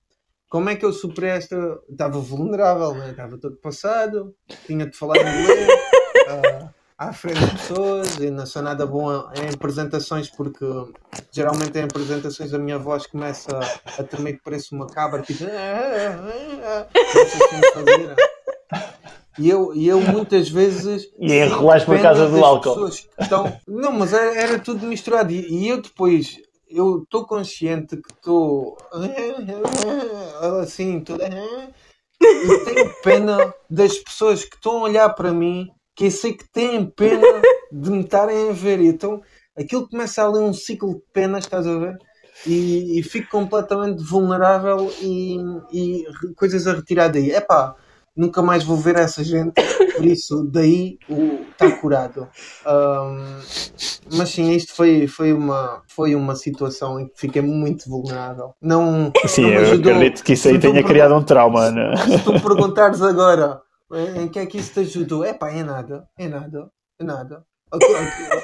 [0.54, 1.80] como é que eu superei esta?
[1.90, 3.10] Estava vulnerável, né?
[3.10, 4.32] estava todo passado,
[4.64, 5.68] tinha de falar inglês.
[5.68, 10.64] Uh, à frente de pessoas e não sou nada bom em apresentações porque
[11.32, 13.58] geralmente em apresentações a minha voz começa
[13.98, 15.40] a tremer que parece uma cabra tipo
[17.74, 18.14] fazer
[19.36, 21.08] e eu, e eu muitas vezes.
[21.18, 22.88] E enrolaste por causa do álcool.
[23.18, 23.52] Estão...
[23.66, 25.32] Não, mas era, era tudo misturado.
[25.32, 26.38] E, e eu depois,
[26.74, 28.76] eu estou consciente que estou.
[30.60, 31.22] Assim, tudo.
[32.20, 36.48] E tenho pena das pessoas que estão a olhar para mim, que eu sei que
[36.50, 37.26] têm pena
[37.70, 38.80] de me estarem a ver.
[38.80, 39.22] Então
[39.56, 41.98] aquilo começa ali um ciclo de penas, estás a ver?
[42.46, 45.36] E, e fico completamente vulnerável e,
[45.72, 46.04] e
[46.36, 47.30] coisas a retirar daí.
[47.30, 47.76] É pá
[48.16, 49.54] nunca mais vou ver essa gente,
[49.94, 52.28] por isso daí o está curado.
[52.66, 53.38] Um,
[54.16, 58.54] mas sim, isto foi, foi, uma, foi uma situação em que fiquei muito vulnerável.
[58.60, 61.70] Não, sim, não eu acredito que isso aí tenha criado um trauma.
[61.70, 61.96] Né?
[61.96, 63.60] Se tu perguntares agora
[64.16, 67.44] em que é que isso te ajudou, é pá, é nada, é nada, é nada.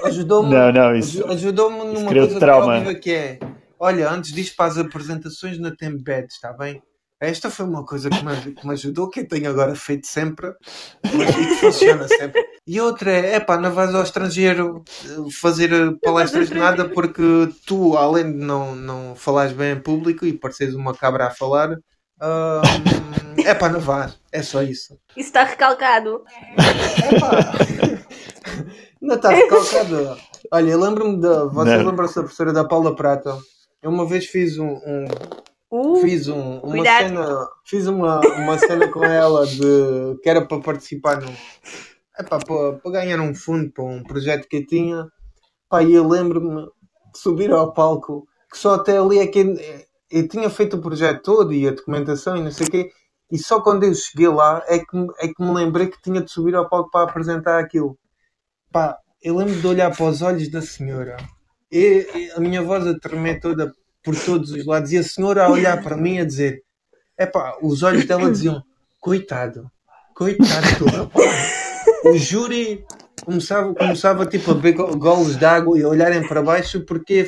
[0.05, 0.89] Ajudou-me não, não,
[1.31, 2.95] ajudou-me numa coisa trauma.
[2.95, 3.39] que é
[3.81, 6.83] olha, antes disto para as apresentações na Tembed, está bem?
[7.21, 10.49] Esta foi uma coisa que me, que me ajudou, que eu tenho agora feito sempre
[11.05, 12.43] e que funciona sempre.
[12.67, 17.23] E outra é, epá, não vais ao estrangeiro eh, fazer eh, palestras de nada porque
[17.67, 21.77] tu, além de não, não falares bem em público e pareceres uma cabra a falar,
[23.45, 24.19] é pá, não vais.
[24.33, 24.99] É só isso.
[25.17, 26.25] Isso está recalcado.
[29.01, 30.17] não está recalcado.
[30.53, 31.45] Olha, eu lembro-me da.
[31.45, 33.37] Vocês lembram-se da professora da Paula Prata?
[33.83, 35.07] Eu uma vez fiz um, um
[35.71, 37.09] Uh, fiz um, uma cuidado.
[37.09, 41.33] cena, fiz uma, uma cena com ela de que era para participar num,
[42.19, 45.07] epá, para, para ganhar um fundo para um projeto que eu tinha.
[45.69, 46.67] Pá, e eu lembro-me
[47.13, 49.57] de subir ao palco, que só até ali é que eu,
[50.11, 52.91] eu tinha feito o projeto todo e a documentação e não sei o quê,
[53.31, 56.31] e só quando eu cheguei lá é que, é que me lembrei que tinha de
[56.31, 57.97] subir ao palco para apresentar aquilo.
[58.73, 61.17] Pá, eu lembro de olhar para os olhos da senhora
[61.71, 63.73] e, e a minha voz a tremer toda
[64.03, 66.63] por todos os lados e a senhora a olhar para mim a dizer:
[67.17, 68.63] é pá, os olhos dela diziam:
[69.01, 69.71] coitado,
[70.15, 71.11] coitado.
[72.05, 72.85] O júri
[73.25, 77.25] começava, começava tipo a beber golos de água e a olharem para baixo porque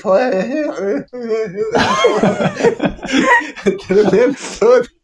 [4.59, 4.89] todo.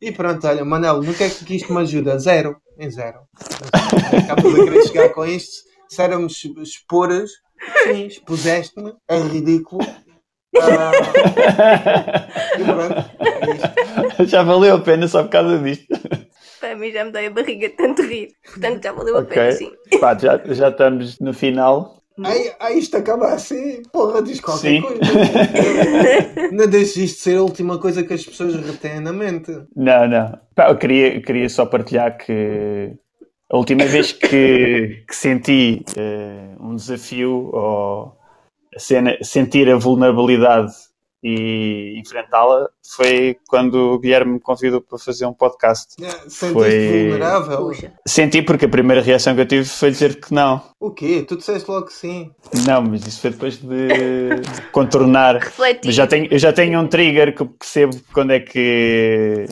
[0.00, 2.18] E pronto, olha, Manel, no que é que isto me ajuda?
[2.18, 3.20] Zero, em zero.
[4.24, 5.64] Acabamos a querer chegar com isto.
[5.88, 7.30] Se éramos esporas
[7.84, 9.82] Sim, expuseste-me, é ridículo.
[10.60, 10.92] Ah,
[12.58, 15.86] e pronto, é já valeu a pena só por causa disto.
[16.60, 18.28] Para mim já me dói a barriga de tanto rir.
[18.44, 19.72] Portanto, já valeu a pena, sim.
[20.00, 22.02] Pá, já, já estamos no final.
[22.22, 24.82] Ai, ai, isto acaba assim, porra, diz qualquer Sim.
[24.82, 25.00] coisa.
[26.52, 29.50] Não deixes isto ser a última coisa que as pessoas retêm na mente.
[29.74, 30.38] Não, não.
[30.54, 32.94] Pá, eu queria, queria só partilhar que
[33.52, 38.16] a última vez que, que senti eh, um desafio ou
[38.74, 40.72] a cena, sentir a vulnerabilidade
[41.24, 45.94] e enfrentá-la foi quando o Guilherme me convidou para fazer um podcast.
[46.02, 47.58] É, Sentiste Foi- vulnerável?
[47.58, 47.92] Puxa.
[48.08, 50.60] Senti porque a primeira reação que eu tive foi dizer que não.
[50.80, 51.22] O quê?
[51.22, 52.32] Tu disseste logo que sim.
[52.66, 54.30] Não, mas isso foi depois de
[54.72, 55.36] contornar.
[55.44, 55.82] Refletir.
[55.86, 59.46] Mas já tenho, eu já tenho um trigger que eu percebo quando é que.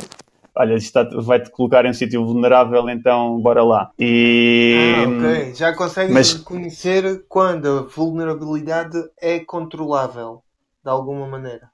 [0.56, 3.90] Olha, isto está- vai-te colocar em um sítio vulnerável, então bora lá.
[3.98, 4.74] E.
[5.04, 5.54] Ah, ok.
[5.54, 10.42] Já consegues mas- reconhecer quando a vulnerabilidade é controlável,
[10.84, 11.68] de alguma maneira.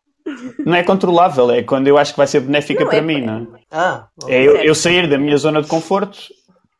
[0.64, 3.20] Não é controlável, é quando eu acho que vai ser benéfica Não para é, mim,
[3.22, 3.46] não é?
[3.70, 4.06] Ah.
[4.26, 6.18] É eu, eu sair da minha zona de conforto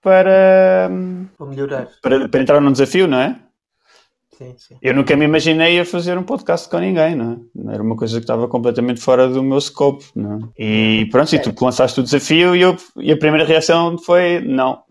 [0.03, 0.91] para,
[1.39, 1.89] Para melhorar.
[2.03, 3.39] para, para entrar num desafio, não é?
[4.37, 4.77] Sim, sim.
[4.83, 7.33] Eu nunca me imaginei a fazer um podcast com ninguém, não
[7.65, 7.75] é?
[7.75, 10.63] Era uma coisa que estava completamente fora do meu scope, não é?
[10.63, 14.83] E pronto, e tu lançaste o desafio e, eu, e a primeira reação foi não.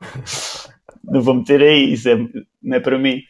[1.04, 2.16] não vou meter aí, isso é,
[2.62, 3.20] não é para mim.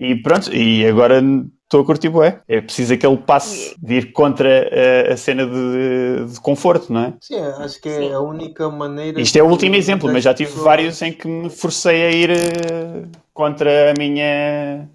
[0.00, 1.22] E pronto, e agora
[1.72, 2.40] estou a curtir bué.
[2.46, 4.68] É preciso aquele passe de ir contra
[5.08, 7.14] a, a cena de, de conforto, não é?
[7.20, 8.12] Sim, acho que é Sim.
[8.12, 9.20] a única maneira.
[9.20, 12.10] Isto é o último exemplo, mas já tive pessoas- vários em que me forcei a
[12.10, 14.88] ir eh, contra a minha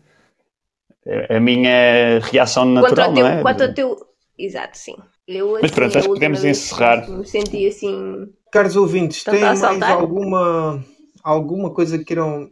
[1.30, 3.42] a minha reação natural, Quanto ao teu, não é?
[3.42, 4.08] quanto ao teu...
[4.38, 4.96] Exato, sim.
[5.28, 7.10] Eu, Mas pronto, a acho que podemos encerrar.
[7.10, 8.28] Me senti assim...
[8.52, 10.84] Caros ouvintes, têm mais alguma,
[11.24, 12.50] alguma coisa que queiram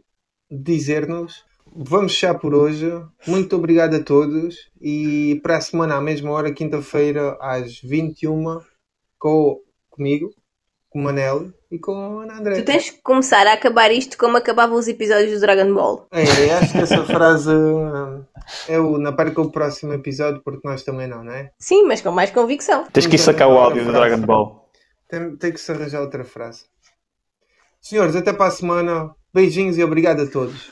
[0.50, 1.44] dizer-nos?
[1.78, 2.90] Vamos fechar por hoje.
[3.26, 4.70] Muito obrigado a todos.
[4.80, 8.60] E para a semana, à mesma hora, quinta-feira, às 21
[9.18, 9.60] com,
[9.90, 10.30] comigo,
[10.88, 12.54] com o Manel e com a Ana André.
[12.56, 16.06] Tu tens que começar a acabar isto como acabavam os episódios do Dragon Ball.
[16.12, 16.22] É,
[16.54, 17.52] acho que essa frase
[18.68, 21.50] é o na perca o próximo episódio, porque nós também não, não é?
[21.58, 22.86] Sim, mas com mais convicção.
[22.90, 24.66] Tens que ir sacar o áudio do Dragon Ball.
[25.08, 26.64] Tem, tem que se arranjar outra frase.
[27.80, 29.10] Senhores, até para a semana.
[29.32, 30.70] Beijinhos e obrigado a todos.